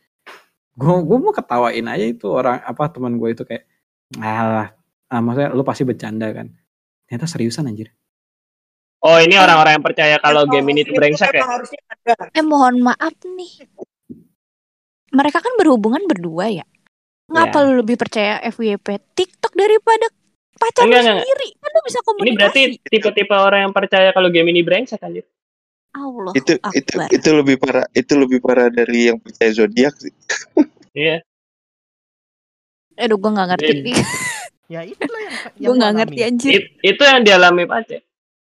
[0.71, 3.67] Gue gue mau ketawain aja itu orang apa teman gue itu kayak
[4.17, 4.71] alah
[5.07, 6.47] ah, maksudnya lu pasti bercanda kan.
[7.05, 7.91] Ternyata seriusan anjir.
[9.01, 11.43] Oh ini orang-orang yang percaya kalau Emang game ini tuh itu brengsek ya?
[12.31, 13.65] Eh mohon maaf nih.
[15.11, 16.65] Mereka kan berhubungan berdua ya.
[17.27, 17.65] Ngapa Ya.
[17.67, 20.07] lu lebih percaya FYP TikTok daripada
[20.55, 21.47] pacar lu Enggak, enggak, sendiri?
[21.57, 22.35] Kan lu bisa Ini komunikasi.
[22.37, 25.25] berarti tipe-tipe orang yang percaya kalau game ini brengsek anjir.
[25.91, 27.07] Allah Itu itu Akbar.
[27.11, 30.13] itu lebih parah, itu lebih parah dari yang percaya zodiak sih.
[30.91, 31.23] Iya.
[32.99, 33.71] Aduh gue gak ngerti.
[33.87, 34.03] Iya.
[34.67, 36.51] Ya itulah yang gue gak ngerti anjir.
[36.51, 38.03] It- itu yang dialami Pace.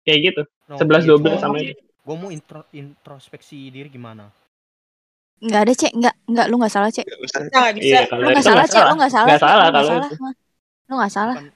[0.03, 0.41] Kayak gitu.
[0.71, 1.75] 11 12 sama itu.
[1.99, 4.31] Gue mau intro, introspeksi diri gimana?
[5.39, 7.03] Gak ada cek, gak, gak, lu gak salah cek.
[7.03, 7.39] Nggak usah.
[7.43, 9.27] Kita nggak bisa Iya, Lu itu gak salah cek, lu gak salah.
[9.27, 9.43] Nggak Cek.
[9.43, 10.07] salah Lu nggak kalau salah.
[10.07, 10.15] itu.
[10.89, 11.35] Lu gak salah.
[11.35, 11.51] Bukan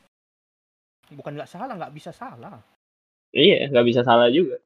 [1.13, 2.55] bukan nggak salah, nggak bisa salah.
[3.31, 4.59] Iya, nggak bisa salah juga.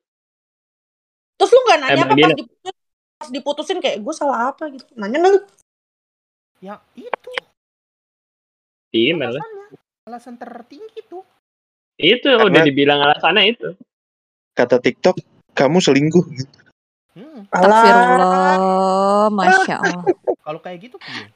[1.38, 2.76] Terus lu nggak nanya Emang apa pas diputusin,
[3.18, 5.42] pas diputusin kayak gue salah apa gitu nanya nggak lu
[6.58, 7.30] Ya itu
[8.98, 9.78] alasannya.
[10.10, 11.22] Alasan tertinggi tuh.
[12.02, 13.78] Itu Karena- udah dibilang alasannya itu.
[14.58, 15.22] Kata TikTok,
[15.54, 16.26] kamu selingkuh.
[17.14, 20.02] Hmm, Astagfirullah, Masya Allah.
[20.46, 21.30] kalau kayak gitu piye?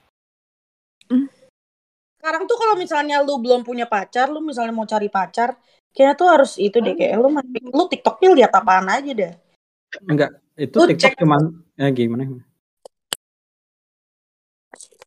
[2.22, 5.58] sekarang tuh kalau misalnya lu belum punya pacar lu misalnya mau cari pacar
[5.92, 7.34] kayaknya tuh harus itu deh kayak lu
[7.74, 9.34] lu tiktoknya lihat apaan aja deh
[10.08, 11.20] Enggak, itu Lu TikTok cek.
[11.20, 11.42] cuman
[11.76, 12.24] ya gimana?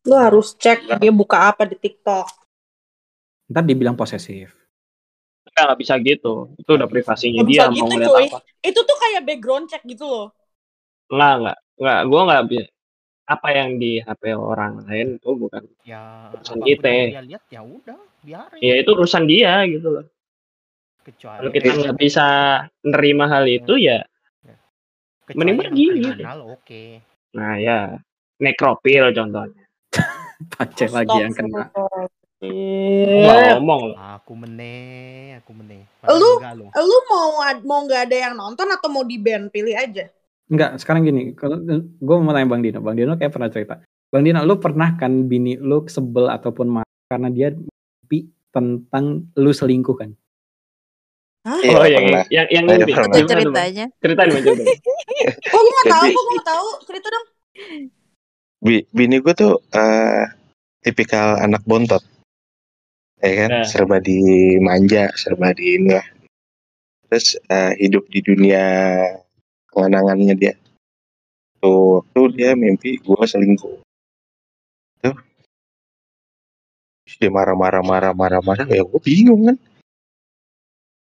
[0.05, 2.29] lu harus cek dia buka apa di tiktok
[3.45, 4.49] Ntar dibilang posesif.
[5.45, 6.33] Nggak, nggak bisa gitu.
[6.57, 8.25] Itu udah privasinya Nggak dia bisa mau gitu, ngeliat cuy.
[8.29, 8.39] apa.
[8.65, 10.27] itu tuh kayak background check gitu loh
[11.13, 11.57] Nggak, nggak.
[11.77, 12.69] Nggak, gue nggak bi-
[13.25, 15.63] apa yang di HP orang lain itu bukan.
[15.85, 16.89] Ya Urusan kita.
[16.89, 18.61] dia lihat ya udah, biarin.
[18.61, 20.05] Ya itu urusan dia gitu loh.
[21.05, 22.25] Kecuali Kalau kita nggak bisa
[22.81, 24.01] nerima hal itu ya,
[25.25, 26.21] kecuali mending pergi, gitu.
[26.53, 26.83] oke.
[27.35, 27.97] nah ya
[28.39, 29.63] nekropil contohnya.
[30.51, 31.71] Pace lagi yang kena.
[32.43, 33.97] Nggak ngomong loh.
[34.19, 35.87] Aku meneh, aku meneh.
[36.05, 36.39] Lu-
[36.75, 37.27] lu mau
[37.63, 40.11] mau nggak ada yang nonton atau mau di ban pilih aja
[40.45, 43.81] Enggak, sekarang gini, kalau gue mau tanya Bang Dino, Bang Dino kayak pernah cerita.
[44.13, 49.49] Bang Dino, lu pernah kan bini lu sebel ataupun marah karena dia mimpi tentang lu
[49.49, 50.13] selingkuh kan?
[51.45, 52.25] Iya, oh yang pernah.
[52.33, 53.29] yang yang Gimana tuh, Bang?
[53.29, 53.85] ceritanya.
[54.01, 54.77] Ceritain Bang, ceritain.
[55.53, 57.25] oh gue nggak tahu gue nggak tahu cerita dong
[58.59, 60.25] Bi, bini gue tuh eh,
[60.81, 62.01] tipikal anak bontot.
[63.21, 63.65] Ya kan, Nah.
[63.65, 66.07] serba dimanja, serba di ini lah.
[67.05, 68.65] Terus eh, hidup di dunia
[69.69, 70.53] kenangannya dia.
[71.61, 73.85] Tuh, tuh dia mimpi gue selingkuh.
[74.99, 75.15] Tuh.
[77.05, 78.65] Terus dia marah-marah, marah-marah, marah.
[78.65, 79.57] Ya gue bingung kan.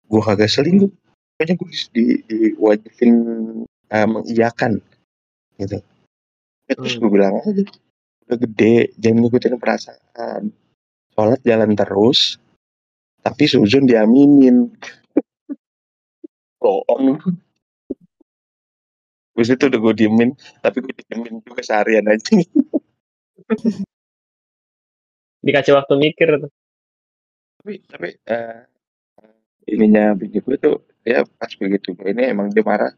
[0.09, 0.93] Gue kagak selingkuh.
[1.35, 3.13] Pokoknya gue di, diwajibin
[3.91, 4.79] eh, mengiyakan.
[5.59, 5.79] Gitu.
[6.65, 7.01] Ya, terus Hmm.
[7.05, 7.65] gue bilang aja
[8.25, 10.43] udah gede jangan ngikutin perasaan
[11.13, 12.41] sholat jalan terus
[13.21, 14.73] tapi suzun diaminin
[16.57, 17.21] bohong
[19.35, 20.31] Terus itu udah gue diemin
[20.65, 22.33] tapi gue diemin juga seharian aja
[25.45, 26.49] Dikasih waktu mikir
[27.61, 28.65] tapi tapi eh,
[29.69, 31.93] ininya bini gue tuh dia pas begitu.
[31.97, 32.93] Ini emang dia marah.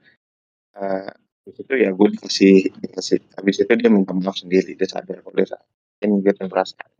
[0.76, 3.18] Habis itu ya gue dikasih dikasih.
[3.38, 6.90] Habis itu dia minta maaf sendiri dia sadar kalau dia salah dia ngikutin perasaan.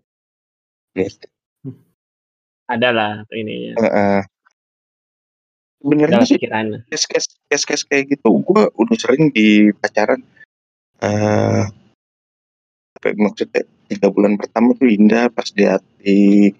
[0.96, 1.28] Gitu.
[2.66, 3.78] Ada lah ininya.
[3.78, 4.20] Heeh.
[5.76, 6.66] Sebenarnya Dalam sih pikiran.
[6.90, 10.24] case-case case-case kayak gitu gue udah sering di pacaran.
[11.04, 11.64] Eh
[12.96, 13.62] apa ya, maksudnya
[13.92, 16.50] tiga bulan pertama tuh indah pas di hati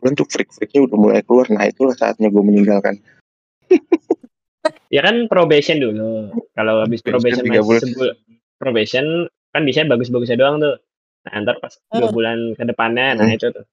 [0.00, 2.98] bulan tuh freak-freaknya udah mulai keluar nah itulah saatnya gue meninggalkan
[4.90, 6.34] Ya kan probation dulu.
[6.52, 7.80] Kalau habis Probation probation tiga masih bulan.
[7.86, 8.16] sebul-
[8.58, 9.06] probation
[9.50, 10.76] kan bisa bagus-bagusnya doang tuh.
[11.22, 12.12] Nah, ntar pas dua Hmm.
[12.12, 13.36] bulan ke depannya, nah Hmm.
[13.36, 13.64] itu tuh.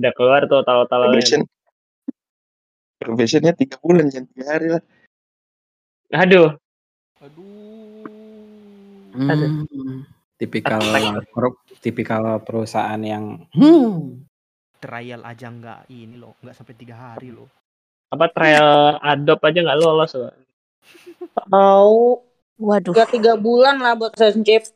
[0.00, 1.02] Udah keluar tuh tahu-tahu.
[1.06, 1.44] probation
[2.96, 4.82] probationnya tiga bulan jangan tiga hari lah
[6.10, 6.48] Aduh,
[7.20, 7.70] Aduh.
[9.12, 10.04] Hmm,
[10.36, 11.28] tipikal Attack.
[11.30, 14.24] peru- tipikal perusahaan yang hmm,
[14.80, 17.48] Trial aja nggak ini loh, nggak sampai tiga hari loh.
[18.10, 20.34] apa trial adopt aja nggak lolos loh.
[21.36, 22.02] Tahu.
[22.60, 22.92] Waduh.
[22.92, 24.68] Gak tiga bulan lah buat senjip.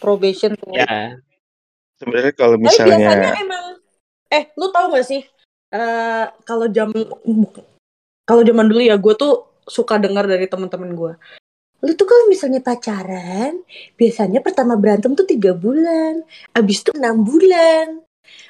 [0.00, 0.72] Probation tuh.
[0.72, 1.20] Ya,
[2.00, 3.64] sebenarnya kalau Tapi biasanya misalnya emang
[4.32, 5.22] eh lu tahu gak sih
[5.72, 6.88] eh kalau jam
[8.24, 11.12] kalau zaman dulu ya gue tuh suka dengar dari teman-teman gue.
[11.82, 13.58] Lu tuh kalau misalnya pacaran,
[13.98, 16.22] biasanya pertama berantem tuh tiga bulan,
[16.54, 17.98] abis itu enam bulan,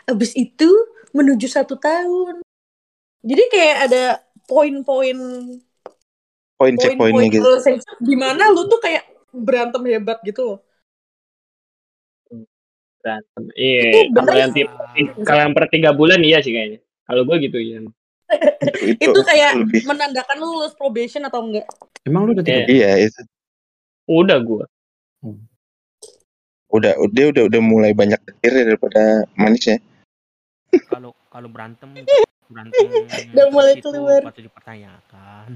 [0.08, 0.68] abis itu
[1.12, 2.40] menuju satu tahun.
[3.22, 4.04] Jadi kayak ada
[4.50, 5.16] poin-poin
[6.58, 10.58] poin check poin-poin poinnya gitu relationship di mana lu tuh kayak berantem hebat gitu loh.
[13.02, 13.42] berantem.
[13.58, 14.70] Iya, kalau yang tipe,
[15.26, 16.78] kalau yang per tiga bulan iya sih kayaknya.
[17.02, 17.82] Kalau gue gitu ya.
[17.82, 21.66] itu, Itu kayak lebih menandakan lu lulus probation atau enggak.
[22.06, 22.94] emang lu udah tiga Iya.
[23.02, 23.20] iya itu
[24.06, 24.64] Udah gue.
[26.72, 29.78] Udah dia udah udah mulai banyak detirnya daripada manisnya
[30.88, 31.92] Kalau kalau berantem
[32.48, 32.88] berantem
[33.36, 34.20] Udah mulai terus itu keluar.
[34.24, 35.48] patut dipertanyakan.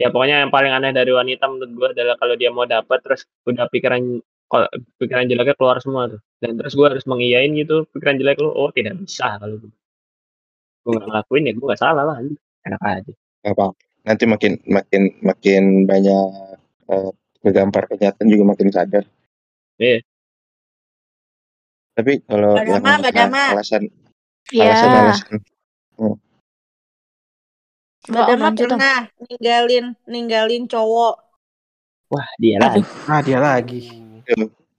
[0.00, 3.24] Ya pokoknya yang paling aneh dari wanita menurut gue adalah kalau dia mau dapat terus
[3.48, 4.68] udah pikiran kalau
[5.00, 6.20] pikiran jeleknya keluar semua tuh.
[6.40, 8.52] Dan terus gue harus mengiyain gitu pikiran jelek lu.
[8.52, 9.72] Oh tidak bisa kalau gue.
[10.84, 12.16] Gue gak ngelakuin ya gue gak salah lah.
[12.64, 13.12] Enak aja.
[13.44, 13.72] Gak apa
[14.04, 16.56] nanti makin makin makin banyak
[16.88, 17.10] eh,
[17.44, 19.04] kegampar kenyataan juga makin sadar
[19.80, 20.04] Iya.
[22.00, 23.42] Tapi kalau yang Dama, Mbak Dama.
[23.52, 23.82] alasan
[24.48, 24.72] Ya.
[24.72, 25.36] alasan alasan
[28.08, 28.80] Mbak Oh, Dama lanjut dong.
[28.80, 31.14] pernah ninggalin ninggalin cowok.
[32.10, 32.80] Wah dia Aduh.
[32.82, 33.12] lah.
[33.12, 33.84] ah dia lagi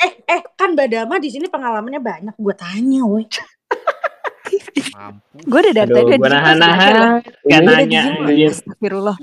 [0.02, 2.34] Eh eh kan Mbak Dama di sini pengalamannya banyak.
[2.36, 3.30] Gue tanya, woi.
[4.92, 5.44] Mampus.
[5.44, 6.94] Gue udah dari Aduh tadi udah gue nahan-nahan.
[7.22, 8.02] Gak Udah nanya.
[8.48, 9.18] Astagfirullah.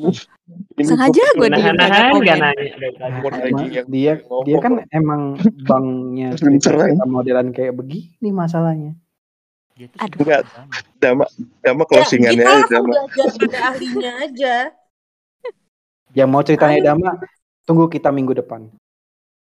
[0.81, 3.83] Sengaja gue Nahan-nahan gak nanya.
[3.87, 4.12] Dia
[4.45, 8.97] dia kan emang banknya kita modelan kayak begini masalahnya
[9.74, 10.18] Dia tuh Aduh.
[10.18, 10.41] Enggak.
[10.99, 11.24] dama
[11.61, 14.55] dama Ya, closingannya kita aja langsung dama belajar pada ahlinya aja.
[16.12, 17.11] yang mau ceritanya Dama
[17.62, 18.66] tunggu kita minggu depan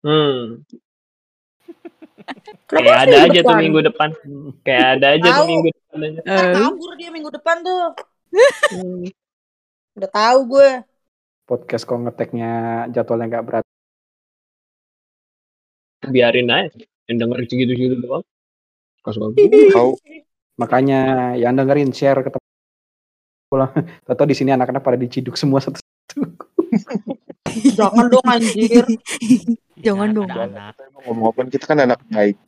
[0.00, 0.62] Hmm.
[2.66, 3.60] Kenapa Kayak ada minggu aja tuh depan?
[3.62, 4.08] minggu depan.
[4.62, 5.46] Kayak ada aja tuh Tahu.
[5.46, 7.82] minggu depan Eh, kabur dia minggu depan tuh.
[8.68, 9.06] Hmm.
[9.96, 10.70] Udah tahu gue.
[11.46, 12.52] podcast kok ngeteknya
[12.90, 13.64] jadwalnya nggak berat
[16.04, 16.74] Biarin aja.
[17.06, 18.24] Yang denger segitu-segitu doang.
[19.06, 19.90] Tahu
[20.58, 21.00] makanya
[21.38, 22.50] yang dengerin share ke teman
[23.46, 23.70] pulang
[24.02, 25.78] atau di sini anak-anak pada diciduk semua satu
[27.78, 28.84] Jangan dong anjir.
[29.84, 30.28] Jangan ada dong.
[30.30, 30.74] anak.
[31.06, 32.40] ngomong apa kita kan anak baik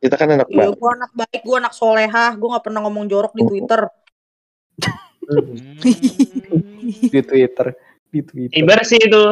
[0.00, 2.32] kita kan anak Iya, baik gue anak baik, gue anak solehah.
[2.40, 3.80] Gue gak pernah ngomong jorok di Twitter.
[5.28, 5.76] Hmm.
[7.12, 7.66] di Twitter
[8.10, 9.24] di Twitter Ibar sih itu.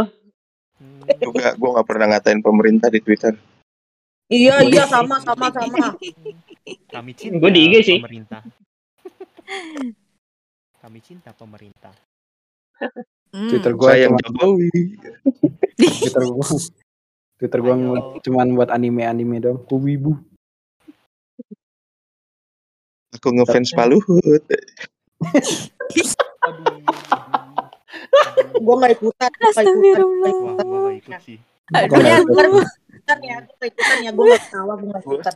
[1.18, 3.32] Juga gue nggak pernah ngatain pemerintah di twitter
[4.28, 5.96] Iya, iya sama sama sama.
[6.92, 7.98] Kami cinta Gua di IG sih.
[8.04, 8.44] pemerintah.
[10.84, 11.96] Kami cinta pemerintah.
[13.32, 13.48] Hmm.
[13.50, 14.70] Twitter gue sayang cuma Jokowi
[15.76, 16.46] Twitter gue
[17.38, 18.18] Twitter gue Ayo.
[18.24, 20.16] cuman buat anime-anime dong ku wibu
[23.14, 24.44] aku ngefans Pak Luhut
[26.38, 26.80] Aduh.
[28.58, 29.30] Gue gak ikutan.
[29.32, 30.66] gua nggak ikutan, gua nggak Wah, ikutan.
[30.66, 31.38] gua gak ikut sih.
[31.68, 35.02] Gua nggak ntar gue ikutan ya, gue nggak ikutan ya, gue gak ketawa, gue gak
[35.04, 35.34] ikutan.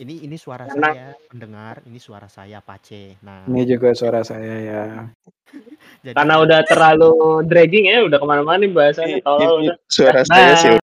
[0.00, 3.20] Ini ini suara Karena- saya pendengar, ini suara saya Pace.
[3.20, 4.82] Nah, ini juga suara saya ya
[6.04, 9.20] jadi Karena udah terlalu dragging ya, udah ke mana-mana nih bahasannya.
[9.20, 10.81] Kalau ini udah suara saya sih